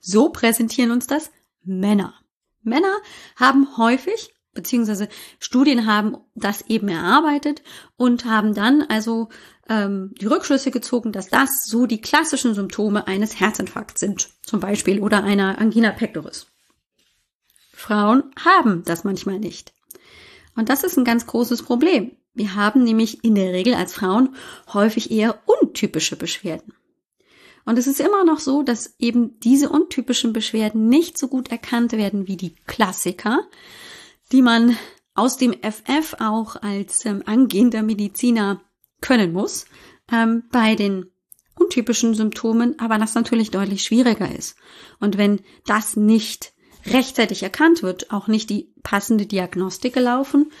So 0.00 0.30
präsentieren 0.30 0.90
uns 0.90 1.06
das 1.06 1.30
Männer. 1.62 2.14
Männer 2.62 2.96
haben 3.36 3.76
häufig 3.76 4.33
beziehungsweise 4.54 5.08
Studien 5.38 5.86
haben 5.86 6.16
das 6.34 6.62
eben 6.68 6.88
erarbeitet 6.88 7.62
und 7.96 8.24
haben 8.24 8.54
dann 8.54 8.82
also 8.82 9.28
ähm, 9.68 10.14
die 10.20 10.26
Rückschlüsse 10.26 10.70
gezogen, 10.70 11.12
dass 11.12 11.28
das 11.28 11.64
so 11.66 11.86
die 11.86 12.00
klassischen 12.00 12.54
Symptome 12.54 13.06
eines 13.06 13.40
Herzinfarkts 13.40 14.00
sind, 14.00 14.30
zum 14.42 14.60
Beispiel 14.60 15.00
oder 15.00 15.24
einer 15.24 15.58
Angina 15.58 15.90
pectoris. 15.90 16.46
Frauen 17.72 18.24
haben 18.42 18.84
das 18.84 19.04
manchmal 19.04 19.38
nicht. 19.38 19.72
Und 20.56 20.68
das 20.68 20.84
ist 20.84 20.96
ein 20.96 21.04
ganz 21.04 21.26
großes 21.26 21.62
Problem. 21.62 22.12
Wir 22.34 22.54
haben 22.54 22.82
nämlich 22.82 23.24
in 23.24 23.34
der 23.34 23.52
Regel 23.52 23.74
als 23.74 23.94
Frauen 23.94 24.34
häufig 24.72 25.10
eher 25.10 25.40
untypische 25.46 26.16
Beschwerden. 26.16 26.74
Und 27.64 27.78
es 27.78 27.86
ist 27.86 28.00
immer 28.00 28.24
noch 28.24 28.40
so, 28.40 28.62
dass 28.62 28.94
eben 28.98 29.38
diese 29.40 29.70
untypischen 29.70 30.32
Beschwerden 30.32 30.88
nicht 30.88 31.16
so 31.16 31.28
gut 31.28 31.50
erkannt 31.50 31.92
werden 31.92 32.26
wie 32.26 32.36
die 32.36 32.54
Klassiker, 32.66 33.40
die 34.32 34.42
man 34.42 34.76
aus 35.14 35.36
dem 35.36 35.52
FF 35.52 36.16
auch 36.20 36.56
als 36.56 37.04
ähm, 37.04 37.22
angehender 37.26 37.82
Mediziner 37.82 38.60
können 39.00 39.32
muss, 39.32 39.66
ähm, 40.10 40.44
bei 40.50 40.74
den 40.74 41.10
untypischen 41.56 42.14
Symptomen, 42.14 42.78
aber 42.78 42.96
das 42.98 43.14
natürlich 43.14 43.50
deutlich 43.50 43.84
schwieriger 43.84 44.34
ist. 44.34 44.56
Und 44.98 45.18
wenn 45.18 45.42
das 45.66 45.96
nicht 45.96 46.54
rechtzeitig 46.86 47.42
erkannt 47.42 47.82
wird, 47.82 48.12
auch 48.12 48.28
nicht 48.28 48.50
die 48.50 48.72
passende 48.82 49.24
Diagnostik 49.26 49.94
gelaufen, 49.94 50.52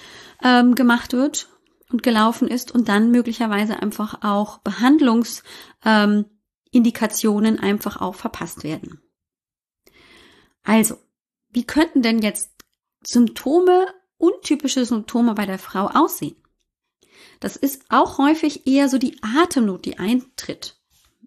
ähm, 0.42 0.74
gemacht 0.74 1.12
wird 1.12 1.50
und 1.90 2.02
gelaufen 2.02 2.48
ist 2.48 2.72
und 2.72 2.88
dann 2.88 3.10
möglicherweise 3.10 3.82
einfach 3.82 4.22
auch 4.22 4.56
Behandlungsindikationen 4.58 7.54
ähm, 7.56 7.60
einfach 7.60 8.00
auch 8.00 8.14
verpasst 8.14 8.64
werden. 8.64 9.02
Also, 10.62 10.96
wie 11.50 11.64
könnten 11.64 12.00
denn 12.02 12.20
jetzt 12.20 12.53
Symptome, 13.06 13.86
untypische 14.18 14.84
Symptome 14.84 15.34
bei 15.34 15.46
der 15.46 15.58
Frau 15.58 15.86
aussehen. 15.86 16.36
Das 17.40 17.56
ist 17.56 17.84
auch 17.90 18.18
häufig 18.18 18.66
eher 18.66 18.88
so 18.88 18.98
die 18.98 19.18
Atemnot, 19.22 19.84
die 19.84 19.98
eintritt. 19.98 20.76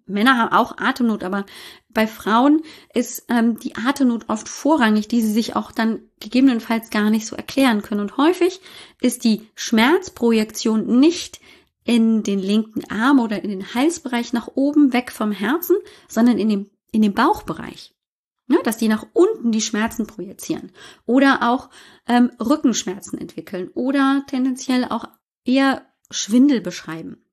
Männer 0.06 0.38
haben 0.38 0.52
auch 0.52 0.78
Atemnot, 0.78 1.22
aber 1.22 1.44
bei 1.90 2.06
Frauen 2.06 2.62
ist 2.94 3.26
ähm, 3.28 3.58
die 3.58 3.76
Atemnot 3.76 4.28
oft 4.28 4.48
vorrangig, 4.48 5.08
die 5.08 5.20
sie 5.20 5.32
sich 5.32 5.54
auch 5.54 5.70
dann 5.70 6.00
gegebenenfalls 6.20 6.90
gar 6.90 7.10
nicht 7.10 7.26
so 7.26 7.36
erklären 7.36 7.82
können. 7.82 8.00
Und 8.00 8.16
häufig 8.16 8.60
ist 9.00 9.24
die 9.24 9.46
Schmerzprojektion 9.54 10.98
nicht 10.98 11.40
in 11.84 12.22
den 12.22 12.38
linken 12.38 12.90
Arm 12.90 13.20
oder 13.20 13.42
in 13.42 13.50
den 13.50 13.74
Halsbereich 13.74 14.32
nach 14.32 14.48
oben 14.54 14.92
weg 14.92 15.12
vom 15.12 15.32
Herzen, 15.32 15.76
sondern 16.08 16.38
in 16.38 16.48
dem, 16.48 16.70
in 16.90 17.02
dem 17.02 17.14
Bauchbereich 17.14 17.94
ne, 18.48 18.58
dass 18.64 18.76
die 18.76 18.88
nach 18.88 19.06
unten 19.12 19.52
die 19.52 19.60
Schmerzen 19.60 20.06
projizieren 20.06 20.72
oder 21.06 21.50
auch 21.50 21.70
ähm, 22.06 22.32
Rückenschmerzen 22.40 23.18
entwickeln 23.18 23.70
oder 23.74 24.24
tendenziell 24.26 24.84
auch 24.84 25.04
eher 25.44 25.86
Schwindel 26.10 26.60
beschreiben 26.60 27.24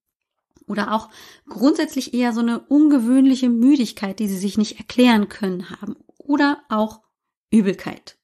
oder 0.67 0.93
auch 0.93 1.09
grundsätzlich 1.47 2.13
eher 2.13 2.33
so 2.33 2.41
eine 2.41 2.59
ungewöhnliche 2.59 3.49
Müdigkeit, 3.49 4.19
die 4.19 4.27
sie 4.27 4.37
sich 4.37 4.57
nicht 4.57 4.77
erklären 4.77 5.29
können 5.29 5.69
haben 5.69 5.95
oder 6.17 6.63
auch 6.69 7.01
Übelkeit. 7.51 8.17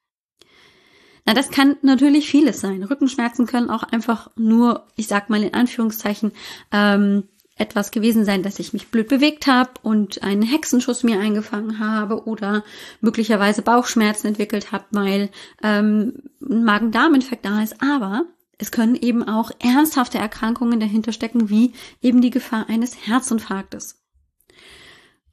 Na, 1.26 1.34
das 1.34 1.52
kann 1.52 1.78
natürlich 1.84 2.30
vieles 2.30 2.62
sein. 2.62 2.84
Rückenschmerzen 2.84 3.46
können 3.46 3.70
auch 3.70 3.84
einfach 3.84 4.32
nur, 4.36 4.88
ich 4.96 5.08
sag 5.08 5.30
mal 5.30 5.44
in 5.44 5.54
Anführungszeichen, 5.54 6.32
ähm, 6.72 7.28
etwas 7.58 7.92
gewesen 7.92 8.26
sein, 8.26 8.44
dass 8.44 8.60
ich 8.60 8.74
mich 8.74 8.90
blöd 8.90 9.08
bewegt 9.08 9.48
habe 9.48 9.72
und 9.84 10.24
einen 10.24 10.42
Hexenschuss 10.42 11.04
mir 11.04 11.20
eingefangen 11.20 11.80
habe 11.80 12.26
oder 12.26 12.64
möglicherweise 13.02 13.62
Bauchschmerzen 13.62 14.28
entwickelt 14.28 14.72
habe, 14.72 14.86
weil 14.92 15.30
ähm, 15.62 16.24
ein 16.42 16.64
Magen-Darm-Infekt 16.64 17.46
da 17.46 17.62
ist. 17.62 17.82
Aber 17.82 18.26
es 18.58 18.72
können 18.72 18.96
eben 18.96 19.24
auch 19.24 19.52
ernsthafte 19.60 20.18
Erkrankungen 20.18 20.80
dahinter 20.80 21.12
stecken, 21.12 21.50
wie 21.50 21.74
eben 22.02 22.22
die 22.22 22.30
Gefahr 22.30 22.70
eines 22.70 23.08
Herzinfarktes. 23.08 24.02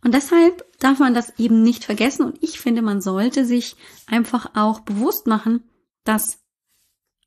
Und 0.03 0.15
deshalb 0.15 0.65
darf 0.79 0.99
man 0.99 1.15
das 1.15 1.39
eben 1.39 1.63
nicht 1.63 1.85
vergessen 1.85 2.25
und 2.25 2.43
ich 2.43 2.61
finde, 2.61 2.83
man 2.83 3.01
sollte 3.01 3.45
sich 3.45 3.77
einfach 4.07 4.55
auch 4.55 4.81
bewusst 4.81 5.27
machen, 5.27 5.65
dass 6.05 6.39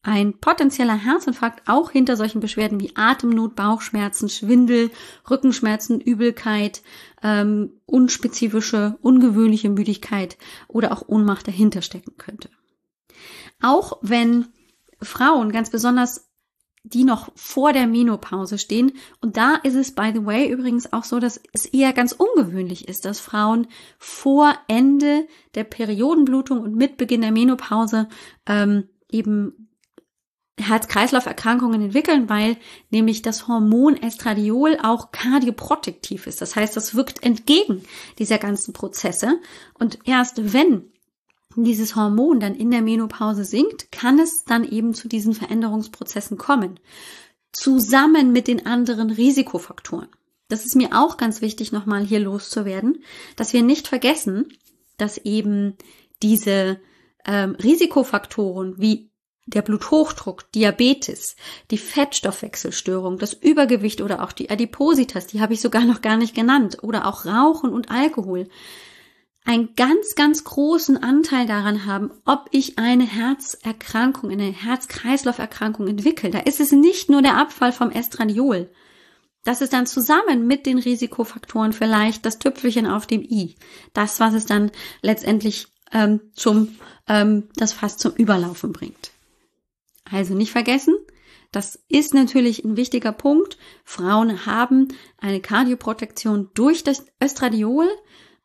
ein 0.04 0.40
potenzieller 0.40 0.96
Herzinfarkt 0.96 1.68
auch 1.68 1.92
hinter 1.92 2.18
solchen 2.18 2.40
Beschwerden 2.40 2.80
wie 2.80 2.96
Atemnot, 2.96 3.56
Bauchschmerzen, 3.56 4.30
Schwindel, 4.30 4.90
Rückenschmerzen, 5.30 6.02
Übelkeit, 6.02 6.82
ähm, 7.22 7.74
unspezifische, 7.86 8.98
ungewöhnliche 9.02 9.70
Müdigkeit 9.70 10.38
oder 10.68 10.92
auch 10.92 11.08
Ohnmacht 11.08 11.48
dahinter 11.48 11.82
stecken 11.82 12.18
könnte. 12.18 12.50
Auch 13.62 14.00
wenn 14.02 14.48
Frauen 15.02 15.52
ganz 15.52 15.70
besonders 15.70 16.32
die 16.84 17.04
noch 17.04 17.30
vor 17.36 17.74
der 17.74 17.86
Menopause 17.86 18.58
stehen. 18.58 18.94
Und 19.22 19.38
da 19.38 19.56
ist 19.56 19.76
es, 19.76 19.94
by 19.94 20.12
the 20.16 20.26
way, 20.26 20.50
übrigens 20.50 20.92
auch 20.94 21.04
so, 21.04 21.20
dass 21.20 21.40
es 21.54 21.68
eher 21.68 21.94
ganz 21.94 22.12
ungewöhnlich 22.12 22.88
ist, 22.88 23.06
dass 23.06 23.20
Frauen 23.20 23.68
vor 24.00 24.56
Ende 24.68 25.28
der 25.54 25.64
Periodenblutung 25.64 26.60
und 26.60 26.76
mit 26.76 26.98
Beginn 26.98 27.22
der 27.22 27.32
Menopause 27.32 28.10
ähm, 28.48 28.90
eben 29.12 29.70
Herz-Kreislauf-Erkrankungen 30.62 31.82
entwickeln, 31.82 32.30
weil 32.30 32.58
nämlich 32.90 33.22
das 33.22 33.48
Hormon 33.48 33.96
Estradiol 33.96 34.78
auch 34.82 35.12
kardioprotektiv 35.12 36.28
ist. 36.28 36.42
Das 36.42 36.56
heißt, 36.56 36.76
das 36.76 36.96
wirkt 36.96 37.24
entgegen 37.24 37.84
dieser 38.20 38.38
ganzen 38.38 38.74
Prozesse. 38.74 39.40
Und 39.78 40.00
erst 40.06 40.54
wenn 40.54 40.92
dieses 41.56 41.96
Hormon 41.96 42.40
dann 42.40 42.56
in 42.56 42.72
der 42.72 42.82
Menopause 42.82 43.44
sinkt, 43.44 43.92
kann 43.92 44.20
es 44.20 44.46
dann 44.46 44.64
eben 44.64 44.94
zu 44.94 45.08
diesen 45.08 45.34
Veränderungsprozessen 45.34 46.38
kommen. 46.38 46.80
Zusammen 47.52 48.32
mit 48.32 48.48
den 48.48 48.66
anderen 48.66 49.10
Risikofaktoren. 49.10 50.08
Das 50.48 50.66
ist 50.66 50.76
mir 50.76 50.90
auch 50.94 51.18
ganz 51.18 51.42
wichtig, 51.42 51.72
nochmal 51.72 52.06
hier 52.06 52.20
loszuwerden, 52.20 53.04
dass 53.36 53.54
wir 53.54 53.64
nicht 53.64 53.88
vergessen, 53.88 54.48
dass 54.98 55.18
eben 55.18 55.76
diese 56.22 56.80
ähm, 57.26 57.56
Risikofaktoren 57.56 58.76
wie 58.78 59.11
der 59.54 59.62
Bluthochdruck, 59.62 60.52
Diabetes, 60.52 61.36
die 61.70 61.78
Fettstoffwechselstörung, 61.78 63.18
das 63.18 63.34
Übergewicht 63.34 64.02
oder 64.02 64.24
auch 64.24 64.32
die 64.32 64.50
Adipositas, 64.50 65.28
die 65.28 65.42
habe 65.42 65.54
ich 65.54 65.62
sogar 65.62 65.86
noch 65.86 66.02
gar 66.02 66.18
nicht 66.18 66.36
genannt, 66.36 66.80
oder 66.82 67.08
auch 67.08 67.26
Rauchen 67.26 67.72
und 67.72 67.92
Alkohol, 67.92 68.48
einen 69.44 69.76
ganz, 69.76 70.16
ganz 70.16 70.44
großen 70.44 71.02
Anteil 71.02 71.48
daran 71.48 71.86
haben, 71.86 72.12
ob 72.26 72.48
ich 72.52 72.78
eine 72.78 73.06
Herzerkrankung, 73.06 74.30
eine 74.30 74.52
Herz-Kreislauf-Erkrankung 74.52 75.88
entwickle. 75.88 76.30
Da 76.30 76.40
ist 76.40 76.60
es 76.60 76.72
nicht 76.72 77.10
nur 77.10 77.22
der 77.22 77.38
Abfall 77.38 77.72
vom 77.72 77.90
Estradiol. 77.92 78.70
Das 79.44 79.62
ist 79.62 79.74
dann 79.74 79.88
zusammen 79.88 80.46
mit 80.46 80.68
den 80.68 80.78
Risikofaktoren 80.78 81.74
vielleicht 81.74 82.26
das 82.26 82.38
Tüpfelchen 82.38 82.86
auf 82.86 83.08
dem 83.08 83.24
i. 83.24 83.56
Das, 83.94 84.20
was 84.20 84.36
es 84.36 84.46
dann 84.46 84.72
letztendlich 85.02 85.68
ähm, 85.92 86.22
zum, 86.34 86.78
ähm, 87.08 87.50
das 87.56 87.74
fast 87.74 88.00
zum 88.00 88.14
Überlaufen 88.14 88.72
bringt. 88.72 89.12
Also 90.04 90.34
nicht 90.34 90.52
vergessen, 90.52 90.96
das 91.52 91.80
ist 91.90 92.14
natürlich 92.14 92.64
ein 92.64 92.78
wichtiger 92.78 93.12
Punkt. 93.12 93.58
Frauen 93.84 94.46
haben 94.46 94.88
eine 95.18 95.42
Kardioprotektion 95.42 96.50
durch 96.54 96.84
das 96.84 97.06
Östradiol, 97.22 97.90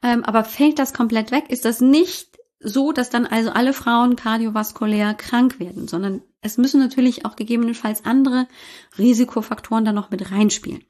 ähm, 0.03 0.25
aber 0.25 0.45
fällt 0.45 0.79
das 0.79 0.93
komplett 0.93 1.31
weg, 1.31 1.45
ist 1.49 1.65
das 1.65 1.81
nicht 1.81 2.37
so, 2.59 2.93
dass 2.93 3.11
dann 3.11 3.27
also 3.27 3.51
alle 3.51 3.73
Frauen 3.73 4.17
kardiovaskulär 4.17 5.15
krank 5.15 5.61
werden, 5.61 5.87
sondern 5.89 6.23
es 6.41 6.59
müssen 6.59 6.81
natürlich 6.81 7.25
auch 7.25 7.37
gegebenenfalls 7.37 8.05
andere 8.05 8.49
Risikofaktoren 8.99 9.85
da 9.85 9.93
noch 9.93 10.11
mit 10.11 10.33
reinspielen. 10.33 10.85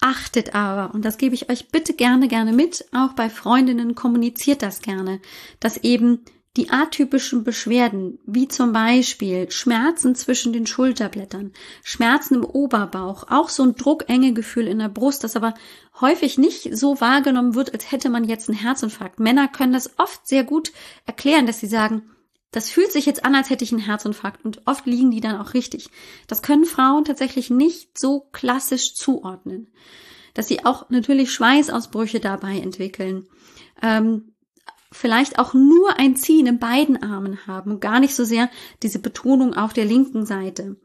Achtet 0.00 0.54
aber, 0.54 0.94
und 0.94 1.04
das 1.04 1.18
gebe 1.18 1.34
ich 1.34 1.50
euch 1.50 1.68
bitte 1.68 1.92
gerne, 1.92 2.28
gerne 2.28 2.52
mit, 2.52 2.86
auch 2.92 3.14
bei 3.14 3.28
Freundinnen 3.28 3.96
kommuniziert 3.96 4.62
das 4.62 4.80
gerne, 4.80 5.20
dass 5.58 5.76
eben 5.78 6.24
die 6.58 6.70
atypischen 6.70 7.44
Beschwerden, 7.44 8.18
wie 8.26 8.48
zum 8.48 8.72
Beispiel 8.72 9.48
Schmerzen 9.48 10.16
zwischen 10.16 10.52
den 10.52 10.66
Schulterblättern, 10.66 11.52
Schmerzen 11.84 12.34
im 12.34 12.44
Oberbauch, 12.44 13.24
auch 13.30 13.48
so 13.48 13.62
ein 13.62 13.76
Druckengegefühl 13.76 14.66
in 14.66 14.80
der 14.80 14.88
Brust, 14.88 15.22
das 15.22 15.36
aber 15.36 15.54
häufig 16.00 16.36
nicht 16.36 16.76
so 16.76 17.00
wahrgenommen 17.00 17.54
wird, 17.54 17.72
als 17.72 17.92
hätte 17.92 18.10
man 18.10 18.24
jetzt 18.24 18.48
einen 18.48 18.58
Herzinfarkt. 18.58 19.20
Männer 19.20 19.46
können 19.46 19.72
das 19.72 19.98
oft 20.00 20.26
sehr 20.26 20.42
gut 20.42 20.72
erklären, 21.06 21.46
dass 21.46 21.60
sie 21.60 21.68
sagen, 21.68 22.02
das 22.50 22.70
fühlt 22.70 22.90
sich 22.90 23.06
jetzt 23.06 23.24
an, 23.24 23.36
als 23.36 23.50
hätte 23.50 23.62
ich 23.62 23.70
einen 23.70 23.84
Herzinfarkt 23.84 24.44
und 24.44 24.62
oft 24.66 24.84
liegen 24.84 25.12
die 25.12 25.20
dann 25.20 25.40
auch 25.40 25.54
richtig. 25.54 25.90
Das 26.26 26.42
können 26.42 26.64
Frauen 26.64 27.04
tatsächlich 27.04 27.50
nicht 27.50 27.96
so 27.96 28.26
klassisch 28.32 28.94
zuordnen. 28.94 29.68
Dass 30.34 30.48
sie 30.48 30.64
auch 30.64 30.90
natürlich 30.90 31.30
Schweißausbrüche 31.30 32.18
dabei 32.18 32.58
entwickeln. 32.58 33.28
Ähm, 33.80 34.32
vielleicht 34.92 35.38
auch 35.38 35.54
nur 35.54 35.98
ein 35.98 36.16
Ziehen 36.16 36.46
in 36.46 36.58
beiden 36.58 37.02
Armen 37.02 37.46
haben 37.46 37.72
und 37.72 37.80
gar 37.80 38.00
nicht 38.00 38.14
so 38.14 38.24
sehr 38.24 38.50
diese 38.82 38.98
Betonung 38.98 39.54
auf 39.54 39.72
der 39.72 39.84
linken 39.84 40.26
Seite. 40.26 40.76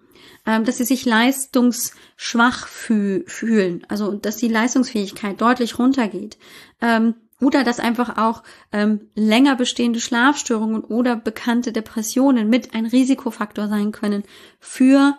Ähm, 0.46 0.66
dass 0.66 0.78
sie 0.78 0.84
sich 0.84 1.06
leistungsschwach 1.06 2.68
füh 2.68 3.24
fühlen, 3.28 3.86
also 3.88 4.14
dass 4.14 4.38
die 4.38 4.50
Leistungsfähigkeit 4.50 5.40
deutlich 5.40 5.80
runtergeht. 5.80 6.38
Ähm, 6.82 7.16
oder 7.42 7.64
dass 7.64 7.80
einfach 7.80 8.18
auch 8.18 8.44
ähm, 8.72 9.10
länger 9.16 9.56
bestehende 9.56 10.00
Schlafstörungen 10.00 10.84
oder 10.84 11.16
bekannte 11.16 11.72
Depressionen 11.72 12.50
mit 12.50 12.74
ein 12.74 12.86
Risikofaktor 12.86 13.68
sein 13.68 13.92
können 13.92 14.24
für 14.60 15.18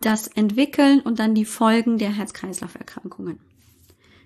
das 0.00 0.28
Entwickeln 0.28 1.00
und 1.00 1.18
dann 1.18 1.34
die 1.34 1.44
Folgen 1.44 1.98
der 1.98 2.10
Herz-Kreislauf-Erkrankungen. 2.10 3.40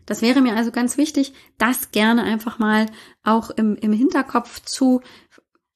Das 0.07 0.23
wäre 0.23 0.41
mir 0.41 0.57
also 0.57 0.71
ganz 0.71 0.97
wichtig, 0.97 1.33
das 1.59 1.91
gerne 1.91 2.23
einfach 2.23 2.59
mal 2.59 2.87
auch 3.23 3.51
im, 3.51 3.77
im 3.77 3.93
Hinterkopf 3.93 4.61
zu, 4.61 5.01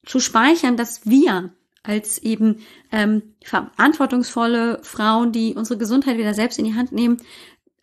zu 0.05 0.19
speichern, 0.19 0.77
dass 0.77 1.05
wir 1.05 1.53
als 1.83 2.17
eben 2.17 2.57
ähm, 2.91 3.35
verantwortungsvolle 3.43 4.79
Frauen, 4.83 5.31
die 5.31 5.55
unsere 5.55 5.79
Gesundheit 5.79 6.17
wieder 6.17 6.33
selbst 6.33 6.59
in 6.59 6.65
die 6.65 6.75
Hand 6.75 6.91
nehmen, 6.91 7.17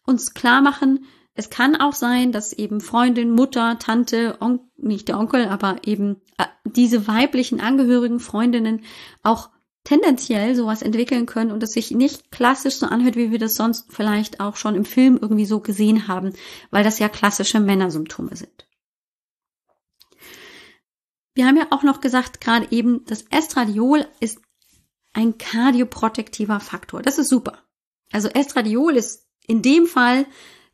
uns 0.04 0.34
klar 0.34 0.60
machen, 0.60 1.06
es 1.34 1.50
kann 1.50 1.74
auch 1.74 1.94
sein, 1.94 2.30
dass 2.30 2.52
eben 2.52 2.80
Freundin, 2.80 3.30
Mutter, 3.30 3.78
Tante, 3.80 4.36
On 4.40 4.60
nicht 4.76 5.08
der 5.08 5.18
Onkel, 5.18 5.48
aber 5.48 5.78
eben 5.84 6.20
äh, 6.38 6.44
diese 6.64 7.08
weiblichen 7.08 7.60
Angehörigen, 7.60 8.20
Freundinnen 8.20 8.82
auch 9.22 9.50
tendenziell 9.84 10.56
sowas 10.56 10.82
entwickeln 10.82 11.26
können 11.26 11.52
und 11.52 11.62
es 11.62 11.72
sich 11.72 11.90
nicht 11.90 12.30
klassisch 12.30 12.76
so 12.76 12.86
anhört, 12.86 13.16
wie 13.16 13.30
wir 13.30 13.38
das 13.38 13.54
sonst 13.54 13.92
vielleicht 13.92 14.40
auch 14.40 14.56
schon 14.56 14.74
im 14.74 14.84
Film 14.84 15.18
irgendwie 15.20 15.44
so 15.44 15.60
gesehen 15.60 16.08
haben, 16.08 16.32
weil 16.70 16.82
das 16.82 16.98
ja 16.98 17.08
klassische 17.08 17.60
Männersymptome 17.60 18.34
sind. 18.34 18.66
Wir 21.34 21.46
haben 21.46 21.56
ja 21.56 21.66
auch 21.70 21.82
noch 21.82 22.00
gesagt, 22.00 22.40
gerade 22.40 22.66
eben, 22.70 23.04
das 23.06 23.22
Estradiol 23.30 24.06
ist 24.20 24.40
ein 25.12 25.36
kardioprotektiver 25.36 26.60
Faktor. 26.60 27.02
Das 27.02 27.18
ist 27.18 27.28
super. 27.28 27.58
Also 28.12 28.28
Estradiol 28.28 28.96
ist 28.96 29.28
in 29.46 29.60
dem 29.60 29.86
Fall 29.86 30.26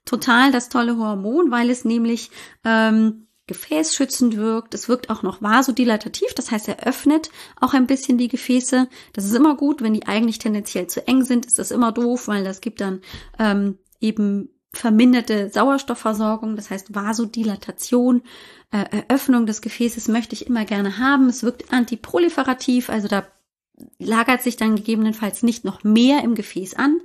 total 0.04 0.52
das 0.52 0.68
tolle 0.68 0.96
Hormon, 0.96 1.50
weil 1.50 1.70
es 1.70 1.84
nämlich 1.84 2.30
ähm, 2.64 3.26
gefäßschützend 3.50 4.36
wirkt. 4.36 4.74
Es 4.74 4.88
wirkt 4.88 5.10
auch 5.10 5.24
noch 5.24 5.42
vasodilatativ, 5.42 6.34
das 6.34 6.52
heißt, 6.52 6.68
er 6.68 6.86
öffnet 6.86 7.30
auch 7.60 7.74
ein 7.74 7.88
bisschen 7.88 8.16
die 8.16 8.28
Gefäße. 8.28 8.88
Das 9.12 9.24
ist 9.24 9.34
immer 9.34 9.56
gut, 9.56 9.82
wenn 9.82 9.92
die 9.92 10.06
eigentlich 10.06 10.38
tendenziell 10.38 10.86
zu 10.86 11.04
eng 11.08 11.24
sind, 11.24 11.46
ist 11.46 11.58
das 11.58 11.72
immer 11.72 11.90
doof, 11.90 12.28
weil 12.28 12.44
das 12.44 12.60
gibt 12.60 12.80
dann 12.80 13.00
ähm, 13.40 13.78
eben 14.00 14.50
verminderte 14.72 15.50
Sauerstoffversorgung, 15.50 16.54
das 16.54 16.70
heißt 16.70 16.94
Vasodilatation, 16.94 18.22
äh, 18.70 18.84
Eröffnung 19.08 19.46
des 19.46 19.62
Gefäßes 19.62 20.06
möchte 20.06 20.36
ich 20.36 20.46
immer 20.46 20.64
gerne 20.64 20.98
haben. 20.98 21.28
Es 21.28 21.42
wirkt 21.42 21.72
antiproliferativ, 21.72 22.88
also 22.88 23.08
da 23.08 23.26
lagert 23.98 24.42
sich 24.42 24.56
dann 24.56 24.76
gegebenenfalls 24.76 25.42
nicht 25.42 25.64
noch 25.64 25.82
mehr 25.82 26.22
im 26.22 26.36
Gefäß 26.36 26.74
an. 26.74 27.00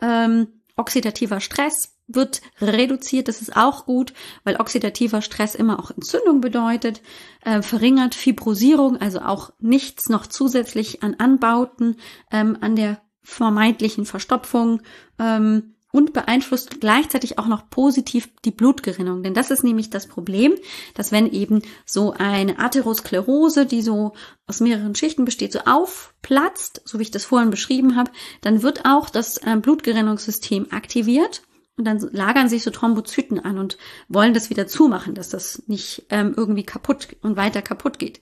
Ähm, 0.00 0.46
oxidativer 0.76 1.40
Stress 1.40 1.96
wird 2.14 2.40
reduziert. 2.60 3.28
Das 3.28 3.40
ist 3.40 3.56
auch 3.56 3.86
gut, 3.86 4.12
weil 4.44 4.56
oxidativer 4.56 5.22
Stress 5.22 5.54
immer 5.54 5.78
auch 5.78 5.90
Entzündung 5.90 6.40
bedeutet, 6.40 7.02
äh, 7.44 7.62
verringert 7.62 8.14
Fibrosierung, 8.14 9.00
also 9.00 9.20
auch 9.20 9.52
nichts 9.58 10.08
noch 10.08 10.26
zusätzlich 10.26 11.02
an 11.02 11.14
Anbauten, 11.18 11.96
ähm, 12.30 12.58
an 12.60 12.76
der 12.76 13.00
vermeintlichen 13.22 14.06
Verstopfung 14.06 14.82
ähm, 15.18 15.74
und 15.92 16.12
beeinflusst 16.12 16.80
gleichzeitig 16.80 17.38
auch 17.38 17.46
noch 17.46 17.68
positiv 17.68 18.28
die 18.44 18.52
Blutgerinnung. 18.52 19.22
Denn 19.22 19.34
das 19.34 19.50
ist 19.50 19.64
nämlich 19.64 19.90
das 19.90 20.06
Problem, 20.06 20.54
dass 20.94 21.10
wenn 21.10 21.30
eben 21.30 21.62
so 21.84 22.12
eine 22.12 22.58
Atherosklerose, 22.58 23.66
die 23.66 23.82
so 23.82 24.12
aus 24.46 24.60
mehreren 24.60 24.94
Schichten 24.94 25.24
besteht, 25.24 25.52
so 25.52 25.60
aufplatzt, 25.60 26.82
so 26.84 26.98
wie 26.98 27.02
ich 27.02 27.10
das 27.10 27.24
vorhin 27.24 27.50
beschrieben 27.50 27.96
habe, 27.96 28.12
dann 28.40 28.62
wird 28.62 28.84
auch 28.84 29.10
das 29.10 29.38
äh, 29.38 29.56
Blutgerinnungssystem 29.56 30.68
aktiviert 30.70 31.42
und 31.80 31.86
dann 31.86 31.98
lagern 32.12 32.50
sich 32.50 32.62
so 32.62 32.70
Thrombozyten 32.70 33.40
an 33.40 33.58
und 33.58 33.78
wollen 34.08 34.34
das 34.34 34.50
wieder 34.50 34.66
zumachen, 34.66 35.14
dass 35.14 35.30
das 35.30 35.62
nicht 35.66 36.04
ähm, 36.10 36.34
irgendwie 36.36 36.62
kaputt 36.62 37.16
und 37.22 37.36
weiter 37.36 37.62
kaputt 37.62 37.98
geht. 37.98 38.20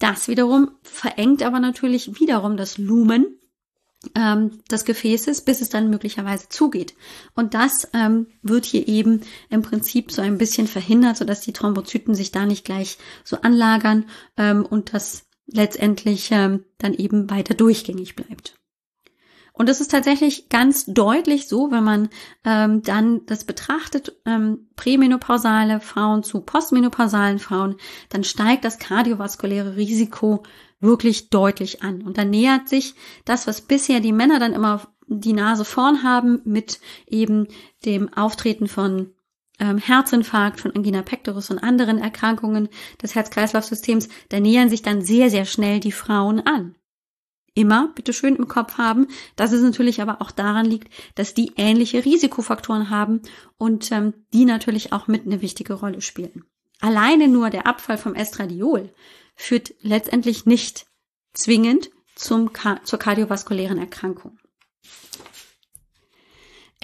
Das 0.00 0.26
wiederum 0.26 0.72
verengt 0.82 1.44
aber 1.44 1.60
natürlich 1.60 2.20
wiederum 2.20 2.56
das 2.56 2.78
Lumen 2.78 3.38
ähm, 4.16 4.58
des 4.70 4.84
Gefäßes, 4.84 5.42
bis 5.42 5.60
es 5.60 5.68
dann 5.68 5.88
möglicherweise 5.88 6.48
zugeht. 6.48 6.94
Und 7.36 7.54
das 7.54 7.88
ähm, 7.94 8.26
wird 8.42 8.64
hier 8.64 8.88
eben 8.88 9.20
im 9.50 9.62
Prinzip 9.62 10.10
so 10.10 10.20
ein 10.20 10.36
bisschen 10.36 10.66
verhindert, 10.66 11.16
sodass 11.16 11.42
die 11.42 11.52
Thrombozyten 11.52 12.16
sich 12.16 12.32
da 12.32 12.44
nicht 12.44 12.64
gleich 12.64 12.98
so 13.22 13.40
anlagern 13.40 14.06
ähm, 14.36 14.66
und 14.66 14.92
das 14.92 15.26
letztendlich 15.46 16.30
ähm, 16.32 16.64
dann 16.78 16.92
eben 16.92 17.30
weiter 17.30 17.54
durchgängig 17.54 18.16
bleibt. 18.16 18.55
Und 19.58 19.70
das 19.70 19.80
ist 19.80 19.90
tatsächlich 19.90 20.50
ganz 20.50 20.84
deutlich 20.84 21.48
so, 21.48 21.70
wenn 21.70 21.82
man 21.82 22.10
ähm, 22.44 22.82
dann 22.82 23.24
das 23.24 23.44
betrachtet, 23.44 24.14
ähm, 24.26 24.68
prämenopausale 24.76 25.80
Frauen 25.80 26.22
zu 26.22 26.42
postmenopausalen 26.42 27.38
Frauen, 27.38 27.76
dann 28.10 28.22
steigt 28.22 28.66
das 28.66 28.78
kardiovaskuläre 28.78 29.76
Risiko 29.76 30.42
wirklich 30.78 31.30
deutlich 31.30 31.82
an. 31.82 32.02
Und 32.02 32.18
dann 32.18 32.28
nähert 32.28 32.68
sich 32.68 32.96
das, 33.24 33.46
was 33.46 33.62
bisher 33.62 34.00
die 34.00 34.12
Männer 34.12 34.38
dann 34.38 34.52
immer 34.52 34.82
die 35.06 35.32
Nase 35.32 35.64
vorn 35.64 36.02
haben, 36.02 36.42
mit 36.44 36.78
eben 37.06 37.48
dem 37.86 38.12
Auftreten 38.12 38.68
von 38.68 39.14
ähm, 39.58 39.78
Herzinfarkt, 39.78 40.60
von 40.60 40.76
Angina 40.76 41.00
pectoris 41.00 41.50
und 41.50 41.60
anderen 41.60 41.96
Erkrankungen 41.96 42.68
des 43.02 43.14
Herz-Kreislauf-Systems, 43.14 44.10
da 44.28 44.38
nähern 44.38 44.68
sich 44.68 44.82
dann 44.82 45.00
sehr, 45.00 45.30
sehr 45.30 45.46
schnell 45.46 45.80
die 45.80 45.92
Frauen 45.92 46.40
an 46.40 46.74
immer 47.56 47.88
bitte 47.94 48.12
schön 48.12 48.36
im 48.36 48.46
Kopf 48.46 48.78
haben, 48.78 49.08
dass 49.34 49.50
es 49.50 49.62
natürlich 49.62 50.00
aber 50.00 50.20
auch 50.20 50.30
daran 50.30 50.66
liegt, 50.66 50.92
dass 51.16 51.34
die 51.34 51.52
ähnliche 51.56 52.04
Risikofaktoren 52.04 52.90
haben 52.90 53.22
und 53.58 53.90
ähm, 53.90 54.14
die 54.32 54.44
natürlich 54.44 54.92
auch 54.92 55.08
mit 55.08 55.26
eine 55.26 55.42
wichtige 55.42 55.74
Rolle 55.74 56.02
spielen. 56.02 56.44
Alleine 56.80 57.26
nur 57.26 57.50
der 57.50 57.66
Abfall 57.66 57.98
vom 57.98 58.14
Estradiol 58.14 58.92
führt 59.34 59.74
letztendlich 59.80 60.46
nicht 60.46 60.86
zwingend 61.32 61.90
zum, 62.14 62.50
zur 62.84 62.98
kardiovaskulären 62.98 63.78
Erkrankung. 63.78 64.38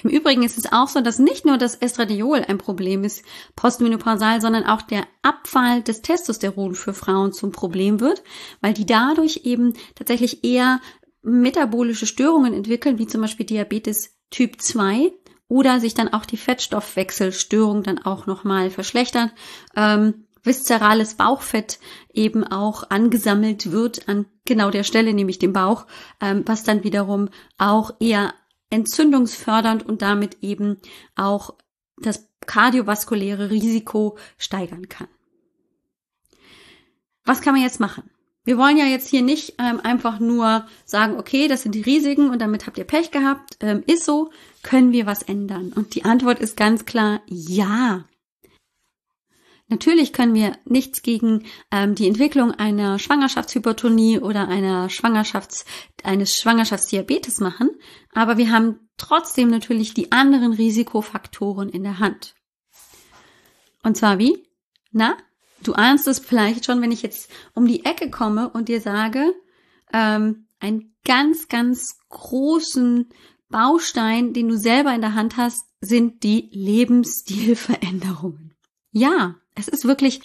Im 0.02 0.10
Übrigen 0.10 0.42
ist 0.42 0.58
es 0.58 0.72
auch 0.72 0.88
so, 0.88 1.00
dass 1.00 1.18
nicht 1.18 1.44
nur 1.44 1.58
das 1.58 1.74
Estradiol 1.76 2.44
ein 2.46 2.58
Problem 2.58 3.04
ist, 3.04 3.24
postmenopausal, 3.56 4.40
sondern 4.40 4.64
auch 4.64 4.82
der 4.82 5.04
Abfall 5.22 5.82
des 5.82 6.02
Testosteron 6.02 6.74
für 6.74 6.94
Frauen 6.94 7.32
zum 7.32 7.52
Problem 7.52 8.00
wird, 8.00 8.22
weil 8.60 8.74
die 8.74 8.86
dadurch 8.86 9.42
eben 9.44 9.74
tatsächlich 9.94 10.44
eher 10.44 10.80
metabolische 11.22 12.06
Störungen 12.06 12.52
entwickeln, 12.52 12.98
wie 12.98 13.06
zum 13.06 13.20
Beispiel 13.20 13.46
Diabetes 13.46 14.16
Typ 14.30 14.60
2 14.60 15.12
oder 15.48 15.80
sich 15.80 15.94
dann 15.94 16.12
auch 16.12 16.24
die 16.24 16.36
Fettstoffwechselstörung 16.36 17.82
dann 17.82 17.98
auch 17.98 18.26
nochmal 18.26 18.70
verschlechtert. 18.70 19.30
Ähm, 19.76 20.26
viszerales 20.42 21.14
Bauchfett 21.14 21.78
eben 22.12 22.44
auch 22.44 22.90
angesammelt 22.90 23.70
wird 23.70 24.08
an 24.08 24.26
genau 24.44 24.70
der 24.70 24.82
Stelle, 24.82 25.14
nämlich 25.14 25.38
dem 25.38 25.52
Bauch, 25.52 25.86
ähm, 26.20 26.42
was 26.46 26.64
dann 26.64 26.84
wiederum 26.84 27.28
auch 27.58 27.92
eher 28.00 28.34
entzündungsfördernd 28.72 29.86
und 29.86 30.02
damit 30.02 30.38
eben 30.42 30.78
auch 31.14 31.54
das 31.98 32.28
kardiovaskuläre 32.46 33.50
Risiko 33.50 34.18
steigern 34.38 34.88
kann. 34.88 35.08
Was 37.24 37.40
kann 37.40 37.54
man 37.54 37.62
jetzt 37.62 37.78
machen? 37.78 38.10
Wir 38.44 38.58
wollen 38.58 38.76
ja 38.76 38.86
jetzt 38.86 39.08
hier 39.08 39.22
nicht 39.22 39.54
ähm, 39.58 39.78
einfach 39.80 40.18
nur 40.18 40.66
sagen, 40.84 41.16
okay, 41.16 41.46
das 41.46 41.62
sind 41.62 41.76
die 41.76 41.82
Risiken 41.82 42.30
und 42.30 42.40
damit 42.40 42.66
habt 42.66 42.76
ihr 42.76 42.84
Pech 42.84 43.12
gehabt. 43.12 43.56
Ähm, 43.60 43.84
ist 43.86 44.04
so, 44.04 44.32
können 44.62 44.90
wir 44.90 45.06
was 45.06 45.22
ändern? 45.22 45.72
Und 45.72 45.94
die 45.94 46.04
Antwort 46.04 46.40
ist 46.40 46.56
ganz 46.56 46.84
klar, 46.84 47.20
ja. 47.28 48.04
Natürlich 49.72 50.12
können 50.12 50.34
wir 50.34 50.58
nichts 50.66 51.00
gegen 51.00 51.46
ähm, 51.70 51.94
die 51.94 52.06
Entwicklung 52.06 52.50
einer 52.50 52.98
Schwangerschaftshypertonie 52.98 54.18
oder 54.18 54.46
einer 54.46 54.90
Schwangerschafts 54.90 55.64
eines 56.02 56.36
Schwangerschaftsdiabetes 56.36 57.40
machen, 57.40 57.70
aber 58.12 58.36
wir 58.36 58.50
haben 58.50 58.80
trotzdem 58.98 59.48
natürlich 59.48 59.94
die 59.94 60.12
anderen 60.12 60.52
Risikofaktoren 60.52 61.70
in 61.70 61.84
der 61.84 62.00
Hand. 62.00 62.34
Und 63.82 63.96
zwar 63.96 64.18
wie? 64.18 64.46
Na, 64.90 65.16
du 65.62 65.72
ahnst 65.72 66.06
es 66.06 66.18
vielleicht 66.18 66.66
schon, 66.66 66.82
wenn 66.82 66.92
ich 66.92 67.00
jetzt 67.00 67.30
um 67.54 67.66
die 67.66 67.86
Ecke 67.86 68.10
komme 68.10 68.50
und 68.50 68.68
dir 68.68 68.82
sage, 68.82 69.34
ähm, 69.90 70.48
einen 70.60 70.94
ganz, 71.02 71.48
ganz 71.48 71.98
großen 72.10 73.08
Baustein, 73.48 74.34
den 74.34 74.48
du 74.48 74.58
selber 74.58 74.94
in 74.94 75.00
der 75.00 75.14
Hand 75.14 75.38
hast, 75.38 75.64
sind 75.80 76.24
die 76.24 76.50
Lebensstilveränderungen. 76.52 78.54
Ja, 78.90 79.36
es 79.54 79.68
ist 79.68 79.84
wirklich 79.84 80.20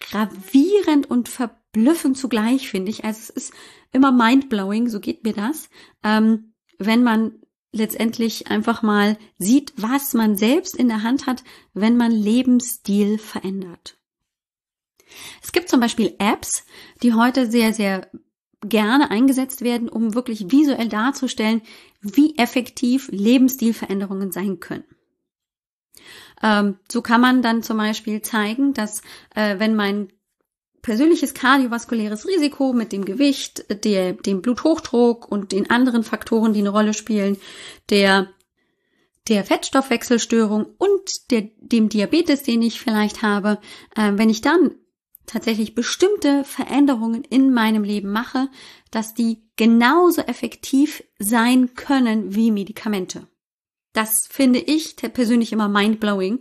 gravierend 0.00 1.10
und 1.10 1.28
verblüffend 1.28 2.16
zugleich, 2.16 2.68
finde 2.68 2.90
ich. 2.90 3.04
Also 3.04 3.18
es 3.20 3.30
ist 3.30 3.54
immer 3.92 4.12
mindblowing, 4.12 4.88
so 4.88 5.00
geht 5.00 5.24
mir 5.24 5.32
das, 5.32 5.68
ähm, 6.02 6.54
wenn 6.78 7.02
man 7.02 7.32
letztendlich 7.72 8.48
einfach 8.48 8.82
mal 8.82 9.18
sieht, 9.38 9.72
was 9.76 10.14
man 10.14 10.36
selbst 10.36 10.76
in 10.76 10.88
der 10.88 11.02
Hand 11.02 11.26
hat, 11.26 11.42
wenn 11.72 11.96
man 11.96 12.12
Lebensstil 12.12 13.18
verändert. 13.18 13.98
Es 15.42 15.52
gibt 15.52 15.68
zum 15.68 15.80
Beispiel 15.80 16.14
Apps, 16.18 16.64
die 17.02 17.14
heute 17.14 17.50
sehr, 17.50 17.72
sehr 17.72 18.08
gerne 18.60 19.10
eingesetzt 19.10 19.62
werden, 19.62 19.88
um 19.88 20.14
wirklich 20.14 20.50
visuell 20.50 20.88
darzustellen, 20.88 21.62
wie 22.00 22.36
effektiv 22.38 23.08
Lebensstilveränderungen 23.10 24.32
sein 24.32 24.60
können. 24.60 24.84
Ähm, 26.42 26.78
so 26.90 27.02
kann 27.02 27.20
man 27.20 27.42
dann 27.42 27.62
zum 27.62 27.78
Beispiel 27.78 28.22
zeigen, 28.22 28.74
dass 28.74 29.02
äh, 29.34 29.58
wenn 29.58 29.74
mein 29.74 30.08
persönliches 30.82 31.32
kardiovaskuläres 31.32 32.26
Risiko 32.26 32.72
mit 32.72 32.92
dem 32.92 33.04
Gewicht, 33.04 33.64
der, 33.84 34.12
dem 34.12 34.42
Bluthochdruck 34.42 35.30
und 35.30 35.52
den 35.52 35.70
anderen 35.70 36.04
Faktoren, 36.04 36.52
die 36.52 36.60
eine 36.60 36.68
Rolle 36.68 36.92
spielen, 36.92 37.38
der 37.88 38.28
der 39.28 39.44
Fettstoffwechselstörung 39.44 40.66
und 40.76 41.30
der, 41.30 41.48
dem 41.56 41.88
Diabetes, 41.88 42.42
den 42.42 42.60
ich 42.62 42.80
vielleicht 42.80 43.22
habe, 43.22 43.58
äh, 43.96 44.12
wenn 44.16 44.28
ich 44.28 44.42
dann 44.42 44.74
tatsächlich 45.26 45.74
bestimmte 45.74 46.44
Veränderungen 46.44 47.24
in 47.24 47.52
meinem 47.52 47.84
Leben 47.84 48.10
mache, 48.10 48.48
dass 48.90 49.14
die 49.14 49.48
genauso 49.56 50.20
effektiv 50.20 51.02
sein 51.18 51.74
können 51.74 52.34
wie 52.34 52.50
Medikamente. 52.50 53.26
Das 53.94 54.26
finde 54.28 54.58
ich 54.58 54.96
persönlich 54.96 55.52
immer 55.52 55.68
mindblowing, 55.68 56.40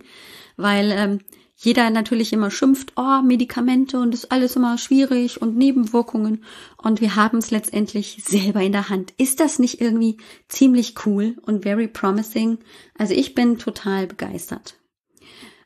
weil 0.58 0.92
ähm, 0.92 1.20
jeder 1.56 1.90
natürlich 1.92 2.34
immer 2.34 2.52
schimpft, 2.52 2.94
oh, 2.98 3.22
Medikamente 3.22 4.00
und 4.00 4.14
ist 4.14 4.32
alles 4.32 4.58
immer 4.58 4.78
schwierig 4.78 5.42
und 5.42 5.56
Nebenwirkungen 5.56 6.44
und 6.78 7.00
wir 7.00 7.16
haben 7.16 7.38
es 7.38 7.52
letztendlich 7.52 8.22
selber 8.26 8.62
in 8.62 8.74
der 8.74 8.90
Hand. 8.90 9.14
Ist 9.18 9.40
das 9.40 9.60
nicht 9.60 9.80
irgendwie 9.80 10.18
ziemlich 10.50 10.96
cool 11.06 11.38
und 11.44 11.64
very 11.64 11.88
promising? 11.88 12.58
Also 12.98 13.14
ich 13.14 13.34
bin 13.34 13.60
total 13.60 14.08
begeistert. 14.08 14.76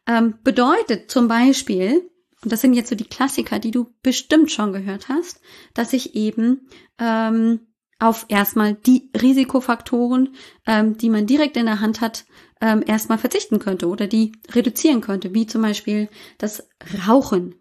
Ähm, 0.05 0.35
bedeutet 0.43 1.09
zum 1.09 1.27
Beispiel, 1.27 2.09
und 2.43 2.51
das 2.51 2.61
sind 2.61 2.73
jetzt 2.73 2.89
so 2.89 2.95
die 2.95 3.05
Klassiker, 3.05 3.59
die 3.59 3.71
du 3.71 3.93
bestimmt 4.03 4.51
schon 4.51 4.73
gehört 4.73 5.09
hast, 5.09 5.41
dass 5.73 5.93
ich 5.93 6.15
eben 6.15 6.67
ähm, 6.99 7.61
auf 7.99 8.25
erstmal 8.29 8.73
die 8.73 9.09
Risikofaktoren, 9.19 10.35
ähm, 10.65 10.97
die 10.97 11.09
man 11.09 11.25
direkt 11.25 11.57
in 11.57 11.65
der 11.65 11.79
Hand 11.79 12.01
hat, 12.01 12.25
ähm, 12.61 12.83
erstmal 12.85 13.17
verzichten 13.17 13.59
könnte 13.59 13.87
oder 13.87 14.07
die 14.07 14.33
reduzieren 14.51 15.01
könnte, 15.01 15.33
wie 15.33 15.47
zum 15.47 15.61
Beispiel 15.61 16.09
das 16.37 16.67
Rauchen 17.07 17.55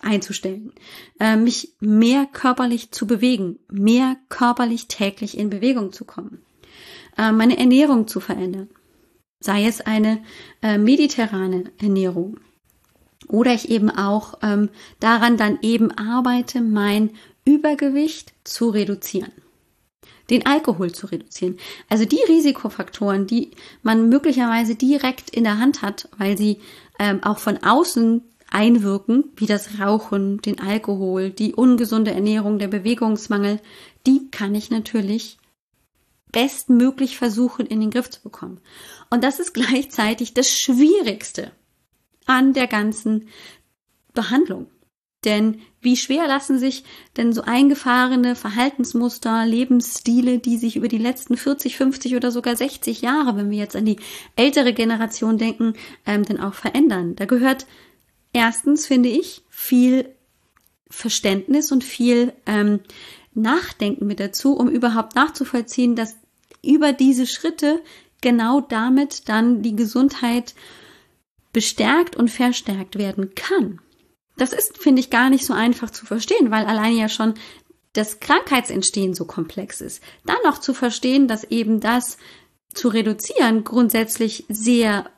einzustellen, 0.00 0.72
äh, 1.18 1.36
mich 1.36 1.74
mehr 1.80 2.26
körperlich 2.26 2.90
zu 2.90 3.06
bewegen, 3.06 3.58
mehr 3.70 4.16
körperlich 4.28 4.88
täglich 4.88 5.36
in 5.38 5.50
Bewegung 5.50 5.92
zu 5.92 6.04
kommen, 6.04 6.42
äh, 7.16 7.32
meine 7.32 7.58
Ernährung 7.58 8.06
zu 8.06 8.20
verändern, 8.20 8.68
sei 9.40 9.66
es 9.66 9.80
eine 9.80 10.22
äh, 10.62 10.78
mediterrane 10.78 11.72
Ernährung. 11.78 12.38
Oder 13.26 13.54
ich 13.54 13.70
eben 13.70 13.88
auch 13.88 14.34
ähm, 14.42 14.68
daran 15.00 15.38
dann 15.38 15.58
eben 15.62 15.90
arbeite, 15.92 16.60
mein 16.60 17.10
Übergewicht 17.44 18.32
zu 18.44 18.70
reduzieren. 18.70 19.32
Den 20.30 20.46
Alkohol 20.46 20.92
zu 20.92 21.06
reduzieren. 21.06 21.58
Also 21.88 22.06
die 22.06 22.20
Risikofaktoren, 22.28 23.26
die 23.26 23.50
man 23.82 24.08
möglicherweise 24.08 24.74
direkt 24.74 25.30
in 25.30 25.44
der 25.44 25.58
Hand 25.58 25.82
hat, 25.82 26.08
weil 26.16 26.38
sie 26.38 26.60
ähm, 26.98 27.22
auch 27.22 27.38
von 27.38 27.58
außen 27.58 28.22
einwirken, 28.50 29.32
wie 29.36 29.46
das 29.46 29.80
Rauchen, 29.80 30.40
den 30.40 30.60
Alkohol, 30.60 31.30
die 31.30 31.54
ungesunde 31.54 32.12
Ernährung, 32.12 32.58
der 32.58 32.68
Bewegungsmangel, 32.68 33.60
die 34.06 34.30
kann 34.30 34.54
ich 34.54 34.70
natürlich 34.70 35.38
bestmöglich 36.32 37.16
versuchen 37.16 37.66
in 37.66 37.80
den 37.80 37.90
Griff 37.90 38.10
zu 38.10 38.22
bekommen. 38.22 38.60
Und 39.10 39.22
das 39.22 39.40
ist 39.40 39.54
gleichzeitig 39.54 40.34
das 40.34 40.50
Schwierigste 40.50 41.52
an 42.26 42.54
der 42.54 42.66
ganzen 42.66 43.28
Behandlung. 44.14 44.66
Denn 45.24 45.60
wie 45.80 45.96
schwer 45.96 46.26
lassen 46.26 46.58
sich 46.58 46.84
denn 47.16 47.32
so 47.32 47.42
eingefahrene 47.42 48.36
Verhaltensmuster, 48.36 49.46
Lebensstile, 49.46 50.38
die 50.38 50.56
sich 50.56 50.76
über 50.76 50.88
die 50.88 50.98
letzten 50.98 51.36
40, 51.36 51.76
50 51.76 52.16
oder 52.16 52.30
sogar 52.30 52.56
60 52.56 53.02
Jahre, 53.02 53.36
wenn 53.36 53.50
wir 53.50 53.58
jetzt 53.58 53.76
an 53.76 53.84
die 53.84 53.98
ältere 54.36 54.72
Generation 54.72 55.38
denken, 55.38 55.74
ähm, 56.06 56.24
denn 56.24 56.40
auch 56.40 56.54
verändern? 56.54 57.16
Da 57.16 57.24
gehört 57.24 57.66
erstens, 58.32 58.86
finde 58.86 59.08
ich, 59.08 59.42
viel 59.48 60.08
Verständnis 60.88 61.72
und 61.72 61.84
viel 61.84 62.32
ähm, 62.46 62.80
Nachdenken 63.34 64.06
mit 64.06 64.20
dazu, 64.20 64.56
um 64.56 64.68
überhaupt 64.68 65.14
nachzuvollziehen, 65.16 65.96
dass 65.96 66.16
über 66.62 66.92
diese 66.92 67.26
Schritte 67.26 67.82
genau 68.20 68.60
damit 68.60 69.28
dann 69.28 69.62
die 69.62 69.76
Gesundheit 69.76 70.54
bestärkt 71.52 72.16
und 72.16 72.30
verstärkt 72.30 72.96
werden 72.96 73.34
kann. 73.34 73.80
Das 74.36 74.52
ist, 74.52 74.78
finde 74.78 75.00
ich, 75.00 75.10
gar 75.10 75.30
nicht 75.30 75.46
so 75.46 75.52
einfach 75.52 75.90
zu 75.90 76.06
verstehen, 76.06 76.50
weil 76.50 76.66
allein 76.66 76.96
ja 76.96 77.08
schon 77.08 77.34
das 77.92 78.18
Krankheitsentstehen 78.20 79.14
so 79.14 79.24
komplex 79.24 79.80
ist. 79.80 80.02
Dann 80.26 80.36
noch 80.44 80.58
zu 80.58 80.74
verstehen, 80.74 81.28
dass 81.28 81.44
eben 81.44 81.80
das 81.80 82.18
zu 82.74 82.88
reduzieren 82.88 83.62
grundsätzlich 83.62 84.44
sehr 84.48 85.10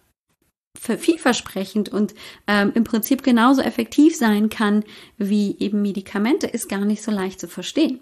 vielversprechend 0.78 1.88
und 1.88 2.14
ähm, 2.46 2.72
im 2.74 2.84
Prinzip 2.84 3.22
genauso 3.22 3.62
effektiv 3.62 4.14
sein 4.14 4.50
kann 4.50 4.84
wie 5.16 5.56
eben 5.58 5.80
Medikamente, 5.80 6.46
ist 6.46 6.68
gar 6.68 6.84
nicht 6.84 7.02
so 7.02 7.10
leicht 7.10 7.40
zu 7.40 7.48
verstehen. 7.48 8.00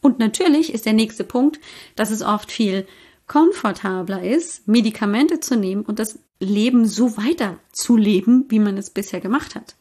Und 0.00 0.18
natürlich 0.18 0.72
ist 0.72 0.86
der 0.86 0.92
nächste 0.92 1.24
Punkt, 1.24 1.60
dass 1.96 2.10
es 2.10 2.22
oft 2.22 2.50
viel 2.50 2.86
komfortabler 3.26 4.22
ist, 4.22 4.68
Medikamente 4.68 5.40
zu 5.40 5.56
nehmen 5.56 5.82
und 5.82 5.98
das 5.98 6.18
Leben 6.38 6.86
so 6.86 7.16
weiter 7.16 7.58
zu 7.72 7.96
leben, 7.96 8.46
wie 8.48 8.58
man 8.58 8.76
es 8.76 8.90
bisher 8.90 9.20
gemacht 9.20 9.54
hat. 9.54 9.76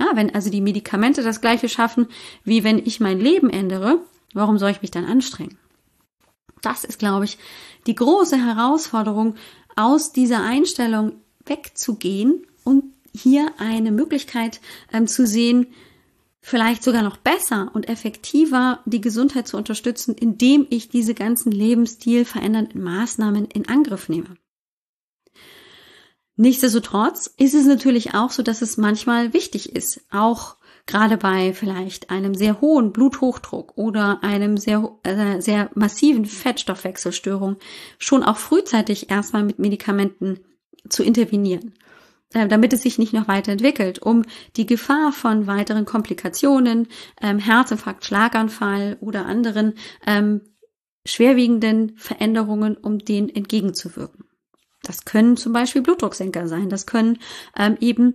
Ja, 0.00 0.10
wenn 0.14 0.34
also 0.34 0.50
die 0.50 0.60
Medikamente 0.60 1.22
das 1.22 1.40
gleiche 1.40 1.68
schaffen, 1.68 2.06
wie 2.44 2.64
wenn 2.64 2.78
ich 2.78 3.00
mein 3.00 3.18
Leben 3.18 3.50
ändere, 3.50 4.00
warum 4.32 4.58
soll 4.58 4.70
ich 4.70 4.82
mich 4.82 4.90
dann 4.90 5.04
anstrengen? 5.04 5.58
Das 6.62 6.84
ist, 6.84 6.98
glaube 6.98 7.24
ich, 7.24 7.38
die 7.86 7.94
große 7.94 8.36
Herausforderung, 8.36 9.34
aus 9.76 10.12
dieser 10.12 10.42
Einstellung 10.42 11.12
wegzugehen 11.46 12.44
und 12.64 12.84
hier 13.14 13.52
eine 13.58 13.92
Möglichkeit 13.92 14.60
ähm, 14.92 15.06
zu 15.06 15.24
sehen, 15.24 15.68
vielleicht 16.40 16.82
sogar 16.82 17.02
noch 17.02 17.16
besser 17.16 17.70
und 17.74 17.88
effektiver 17.88 18.80
die 18.86 19.00
Gesundheit 19.00 19.46
zu 19.46 19.56
unterstützen, 19.56 20.14
indem 20.14 20.66
ich 20.70 20.88
diese 20.88 21.14
ganzen 21.14 21.52
Lebensstil 21.52 22.24
verändernden 22.24 22.82
Maßnahmen 22.82 23.46
in 23.46 23.68
Angriff 23.68 24.08
nehme. 24.08 24.36
Nichtsdestotrotz 26.40 27.26
ist 27.36 27.54
es 27.54 27.66
natürlich 27.66 28.14
auch 28.14 28.30
so, 28.30 28.44
dass 28.44 28.62
es 28.62 28.76
manchmal 28.76 29.32
wichtig 29.32 29.74
ist, 29.74 30.02
auch 30.12 30.54
gerade 30.86 31.16
bei 31.16 31.52
vielleicht 31.52 32.10
einem 32.10 32.36
sehr 32.36 32.60
hohen 32.60 32.92
Bluthochdruck 32.92 33.76
oder 33.76 34.22
einem 34.22 34.56
sehr, 34.56 34.88
äh, 35.02 35.40
sehr 35.40 35.68
massiven 35.74 36.26
Fettstoffwechselstörung 36.26 37.56
schon 37.98 38.22
auch 38.22 38.36
frühzeitig 38.36 39.10
erstmal 39.10 39.42
mit 39.42 39.58
Medikamenten 39.58 40.38
zu 40.88 41.02
intervenieren, 41.02 41.74
äh, 42.32 42.46
damit 42.46 42.72
es 42.72 42.82
sich 42.82 43.00
nicht 43.00 43.12
noch 43.12 43.26
weiterentwickelt, 43.26 44.00
um 44.00 44.22
die 44.56 44.66
Gefahr 44.66 45.10
von 45.10 45.48
weiteren 45.48 45.86
Komplikationen, 45.86 46.86
ähm, 47.20 47.40
Herzinfarkt, 47.40 48.04
Schlaganfall 48.04 48.96
oder 49.00 49.26
anderen 49.26 49.74
ähm, 50.06 50.42
schwerwiegenden 51.04 51.96
Veränderungen, 51.96 52.76
um 52.76 53.00
denen 53.00 53.28
entgegenzuwirken. 53.28 54.27
Das 54.88 55.04
können 55.04 55.36
zum 55.36 55.52
Beispiel 55.52 55.82
Blutdrucksenker 55.82 56.48
sein, 56.48 56.70
das 56.70 56.86
können 56.86 57.18
ähm, 57.56 57.76
eben 57.80 58.14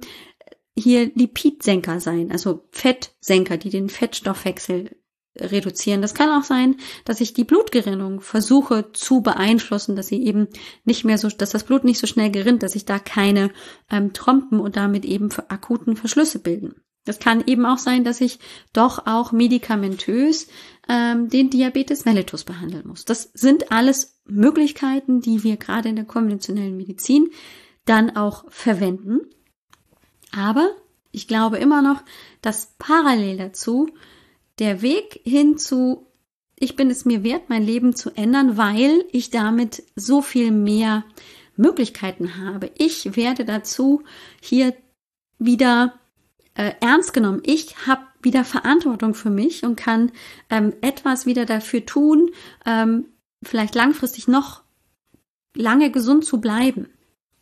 hier 0.75 1.11
Lipidsenker 1.13 1.99
sein, 1.99 2.31
also 2.31 2.67
Fettsenker, 2.71 3.57
die 3.57 3.69
den 3.69 3.89
Fettstoffwechsel 3.89 4.89
reduzieren. 5.37 6.01
Das 6.01 6.15
kann 6.15 6.29
auch 6.29 6.43
sein, 6.43 6.77
dass 7.05 7.21
ich 7.21 7.33
die 7.33 7.43
Blutgerinnung 7.43 8.21
versuche 8.21 8.91
zu 8.91 9.21
beeinflussen, 9.21 9.95
dass 9.95 10.07
sie 10.07 10.23
eben 10.23 10.47
nicht 10.83 11.05
mehr 11.05 11.19
so, 11.19 11.27
dass 11.29 11.51
das 11.51 11.63
Blut 11.63 11.83
nicht 11.83 11.99
so 11.99 12.07
schnell 12.07 12.31
gerinnt, 12.31 12.63
dass 12.63 12.73
sich 12.73 12.85
da 12.85 12.97
keine 12.99 13.51
ähm, 13.91 14.13
Trompen 14.13 14.59
und 14.59 14.75
damit 14.75 15.05
eben 15.05 15.29
akuten 15.49 15.95
Verschlüsse 15.95 16.39
bilden. 16.39 16.82
Das 17.05 17.19
kann 17.19 17.43
eben 17.45 17.65
auch 17.65 17.77
sein, 17.77 18.03
dass 18.03 18.21
ich 18.21 18.39
doch 18.71 19.05
auch 19.05 19.31
medikamentös 19.31 20.47
ähm, 20.87 21.29
den 21.29 21.49
Diabetes 21.49 22.05
mellitus 22.05 22.43
behandeln 22.43 22.87
muss. 22.87 23.05
Das 23.05 23.29
sind 23.33 23.71
alles 23.71 24.21
Möglichkeiten, 24.25 25.21
die 25.21 25.43
wir 25.43 25.57
gerade 25.57 25.89
in 25.89 25.95
der 25.95 26.05
konventionellen 26.05 26.77
Medizin 26.77 27.29
dann 27.85 28.15
auch 28.15 28.45
verwenden. 28.49 29.21
Aber 30.31 30.69
ich 31.11 31.27
glaube 31.27 31.57
immer 31.57 31.81
noch, 31.81 32.01
dass 32.41 32.73
parallel 32.79 33.37
dazu 33.37 33.89
der 34.59 34.81
Weg 34.81 35.21
hin 35.23 35.57
zu, 35.57 36.07
ich 36.55 36.75
bin 36.75 36.89
es 36.89 37.05
mir 37.05 37.23
wert, 37.23 37.49
mein 37.49 37.63
Leben 37.63 37.95
zu 37.95 38.11
ändern, 38.11 38.57
weil 38.57 39.03
ich 39.11 39.29
damit 39.29 39.83
so 39.95 40.21
viel 40.21 40.51
mehr 40.51 41.03
Möglichkeiten 41.55 42.37
habe. 42.37 42.71
Ich 42.77 43.15
werde 43.15 43.45
dazu 43.45 44.03
hier 44.41 44.73
wieder 45.37 45.99
äh, 46.55 46.71
ernst 46.79 47.13
genommen. 47.13 47.41
Ich 47.45 47.87
habe 47.87 48.01
wieder 48.21 48.45
Verantwortung 48.45 49.13
für 49.13 49.29
mich 49.29 49.63
und 49.63 49.75
kann 49.75 50.11
ähm, 50.49 50.73
etwas 50.81 51.25
wieder 51.25 51.45
dafür 51.45 51.85
tun, 51.85 52.31
ähm, 52.65 53.07
vielleicht 53.43 53.75
langfristig 53.75 54.27
noch 54.27 54.63
lange 55.55 55.91
gesund 55.91 56.25
zu 56.25 56.39
bleiben. 56.39 56.89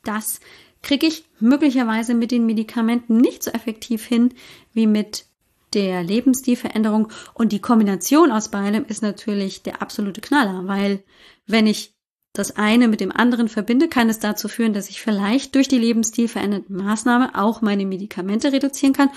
Das 0.04 0.40
kriege 0.82 1.06
ich 1.06 1.26
möglicherweise 1.40 2.14
mit 2.14 2.32
den 2.32 2.46
Medikamenten 2.46 3.18
nicht 3.18 3.44
so 3.44 3.52
effektiv 3.52 4.06
hin 4.06 4.34
wie 4.74 4.88
mit 4.88 5.26
der 5.74 6.04
Lebensstilveränderung. 6.04 7.10
Und 7.34 7.52
die 7.52 7.62
Kombination 7.62 8.32
aus 8.32 8.50
beidem 8.50 8.86
ist 8.86 9.02
natürlich 9.02 9.64
der 9.64 9.82
absolute 9.82 10.22
Knaller, 10.22 10.68
weil 10.68 11.04
wenn 11.46 11.68
ich 11.68 11.94
das 12.34 12.56
eine 12.56 12.88
mit 12.88 13.02
dem 13.02 13.12
anderen 13.12 13.50
verbinde, 13.50 13.90
kann 13.90 14.10
es 14.10 14.20
dazu 14.20 14.48
führen, 14.48 14.74
dass 14.74 14.90
ich 14.90 15.02
vielleicht 15.02 15.56
durch 15.56 15.68
die 15.68 15.78
Lebensstilveränderte 15.78 16.72
Maßnahme 16.72 17.36
auch 17.36 17.62
meine 17.62 17.86
Medikamente 17.86 18.54
reduzieren 18.54 18.94
kann 18.94 19.10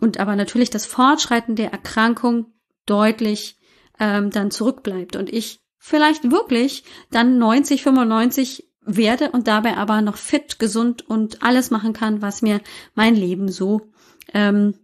und 0.00 0.18
aber 0.18 0.36
natürlich 0.36 0.70
das 0.70 0.86
Fortschreiten 0.86 1.56
der 1.56 1.72
Erkrankung 1.72 2.52
deutlich 2.84 3.58
ähm, 3.98 4.30
dann 4.30 4.50
zurückbleibt 4.50 5.16
und 5.16 5.32
ich 5.32 5.60
vielleicht 5.78 6.30
wirklich 6.30 6.84
dann 7.10 7.38
90, 7.38 7.82
95 7.82 8.68
werde 8.80 9.30
und 9.30 9.48
dabei 9.48 9.76
aber 9.76 10.00
noch 10.00 10.16
fit, 10.16 10.58
gesund 10.58 11.08
und 11.08 11.42
alles 11.42 11.70
machen 11.70 11.92
kann, 11.92 12.22
was 12.22 12.42
mir 12.42 12.60
mein 12.94 13.14
Leben 13.14 13.50
so 13.50 13.92
ähm, 14.32 14.74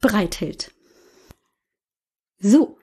bereithält. 0.00 0.72
So, 2.40 2.78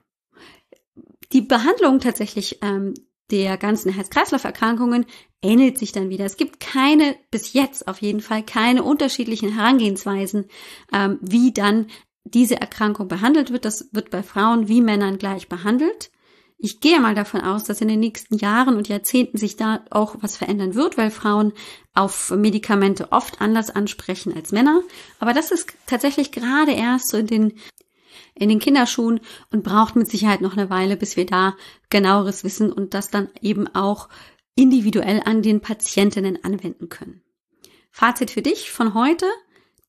die 1.32 1.40
Behandlung 1.40 2.00
tatsächlich 2.00 2.58
ähm, 2.62 2.94
der 3.30 3.56
ganzen 3.56 3.92
Herz-Kreislauf-Erkrankungen 3.92 5.06
ähnelt 5.42 5.78
sich 5.78 5.92
dann 5.92 6.10
wieder. 6.10 6.24
Es 6.24 6.36
gibt 6.36 6.60
keine, 6.60 7.16
bis 7.30 7.52
jetzt 7.52 7.88
auf 7.88 8.00
jeden 8.00 8.20
Fall, 8.20 8.42
keine 8.42 8.82
unterschiedlichen 8.82 9.52
Herangehensweisen, 9.54 10.46
ähm, 10.92 11.18
wie 11.20 11.52
dann 11.52 11.86
diese 12.24 12.60
Erkrankung 12.60 13.08
behandelt 13.08 13.52
wird. 13.52 13.64
Das 13.64 13.88
wird 13.92 14.10
bei 14.10 14.22
Frauen 14.22 14.68
wie 14.68 14.80
Männern 14.80 15.18
gleich 15.18 15.48
behandelt. 15.48 16.10
Ich 16.58 16.80
gehe 16.80 17.00
mal 17.00 17.14
davon 17.14 17.42
aus, 17.42 17.64
dass 17.64 17.82
in 17.82 17.88
den 17.88 18.00
nächsten 18.00 18.38
Jahren 18.38 18.76
und 18.76 18.88
Jahrzehnten 18.88 19.36
sich 19.36 19.56
da 19.56 19.84
auch 19.90 20.16
was 20.20 20.38
verändern 20.38 20.74
wird, 20.74 20.96
weil 20.96 21.10
Frauen 21.10 21.52
auf 21.92 22.30
Medikamente 22.30 23.12
oft 23.12 23.42
anders 23.42 23.68
ansprechen 23.70 24.34
als 24.34 24.52
Männer. 24.52 24.82
Aber 25.18 25.34
das 25.34 25.50
ist 25.50 25.74
tatsächlich 25.86 26.32
gerade 26.32 26.72
erst 26.72 27.10
so 27.10 27.18
in 27.18 27.26
den 27.26 27.52
in 28.38 28.48
den 28.48 28.58
Kinderschuhen 28.58 29.20
und 29.50 29.64
braucht 29.64 29.96
mit 29.96 30.10
Sicherheit 30.10 30.40
noch 30.40 30.56
eine 30.56 30.70
Weile, 30.70 30.96
bis 30.96 31.16
wir 31.16 31.26
da 31.26 31.56
genaueres 31.90 32.44
wissen 32.44 32.72
und 32.72 32.94
das 32.94 33.10
dann 33.10 33.28
eben 33.40 33.66
auch 33.74 34.08
individuell 34.54 35.22
an 35.24 35.42
den 35.42 35.60
Patientinnen 35.60 36.42
anwenden 36.44 36.88
können. 36.88 37.22
Fazit 37.90 38.30
für 38.30 38.42
dich 38.42 38.70
von 38.70 38.94
heute. 38.94 39.26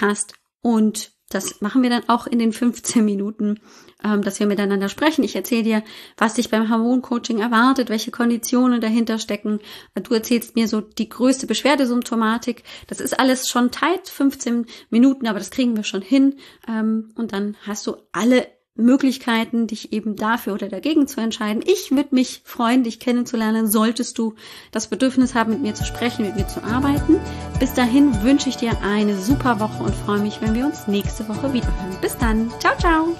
hast 0.00 0.34
und 0.60 1.13
das 1.34 1.60
machen 1.60 1.82
wir 1.82 1.90
dann 1.90 2.08
auch 2.08 2.26
in 2.26 2.38
den 2.38 2.52
15 2.52 3.04
Minuten, 3.04 3.60
ähm, 4.02 4.22
dass 4.22 4.38
wir 4.40 4.46
miteinander 4.46 4.88
sprechen. 4.88 5.24
Ich 5.24 5.34
erzähle 5.34 5.62
dir, 5.62 5.82
was 6.16 6.34
dich 6.34 6.50
beim 6.50 6.70
Hormoncoaching 6.70 7.40
erwartet, 7.40 7.88
welche 7.88 8.10
Konditionen 8.10 8.80
dahinter 8.80 9.18
stecken. 9.18 9.60
Du 9.94 10.14
erzählst 10.14 10.54
mir 10.54 10.68
so 10.68 10.80
die 10.80 11.08
größte 11.08 11.46
Beschwerdesymptomatik. 11.46 12.62
Das 12.86 13.00
ist 13.00 13.18
alles 13.18 13.48
schon 13.48 13.70
tight, 13.70 14.08
15 14.08 14.66
Minuten, 14.90 15.26
aber 15.26 15.38
das 15.38 15.50
kriegen 15.50 15.76
wir 15.76 15.84
schon 15.84 16.02
hin. 16.02 16.36
Ähm, 16.68 17.10
und 17.16 17.32
dann 17.32 17.56
hast 17.66 17.86
du 17.86 17.96
alle 18.12 18.46
Möglichkeiten, 18.76 19.68
dich 19.68 19.92
eben 19.92 20.16
dafür 20.16 20.54
oder 20.54 20.68
dagegen 20.68 21.06
zu 21.06 21.20
entscheiden. 21.20 21.62
Ich 21.64 21.92
würde 21.92 22.14
mich 22.14 22.42
freuen, 22.44 22.82
dich 22.82 22.98
kennenzulernen, 22.98 23.68
solltest 23.68 24.18
du 24.18 24.34
das 24.72 24.88
Bedürfnis 24.88 25.34
haben, 25.34 25.50
mit 25.52 25.62
mir 25.62 25.74
zu 25.74 25.84
sprechen, 25.84 26.24
mit 26.26 26.34
mir 26.34 26.48
zu 26.48 26.62
arbeiten. 26.64 27.20
Bis 27.60 27.72
dahin 27.72 28.22
wünsche 28.22 28.48
ich 28.48 28.56
dir 28.56 28.72
eine 28.82 29.16
super 29.16 29.60
Woche 29.60 29.82
und 29.84 29.94
freue 29.94 30.18
mich, 30.18 30.40
wenn 30.40 30.54
wir 30.54 30.66
uns 30.66 30.88
nächste 30.88 31.28
Woche 31.28 31.52
wiederhören. 31.52 31.96
Bis 32.00 32.16
dann. 32.18 32.50
Ciao, 32.58 32.76
ciao. 32.78 33.16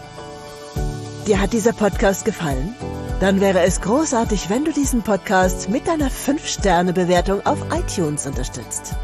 Dir 1.27 1.41
hat 1.41 1.53
dieser 1.53 1.73
Podcast 1.73 2.25
gefallen? 2.25 2.75
Dann 3.21 3.41
wäre 3.41 3.61
es 3.61 3.81
großartig, 3.81 4.51
wenn 4.51 4.65
du 4.65 4.73
diesen 4.73 5.03
Podcast 5.03 5.69
mit 5.69 5.87
deiner 5.87 6.11
5-Sterne-Bewertung 6.11 7.47
auf 7.47 7.59
iTunes 7.73 8.27
unterstützt. 8.27 8.95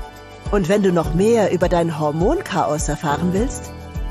Und 0.50 0.68
wenn 0.68 0.82
du 0.82 0.92
noch 0.92 1.14
mehr 1.14 1.52
über 1.52 1.68
dein 1.68 1.98
Hormonchaos 1.98 2.88
erfahren 2.88 3.32
willst, 3.32 3.70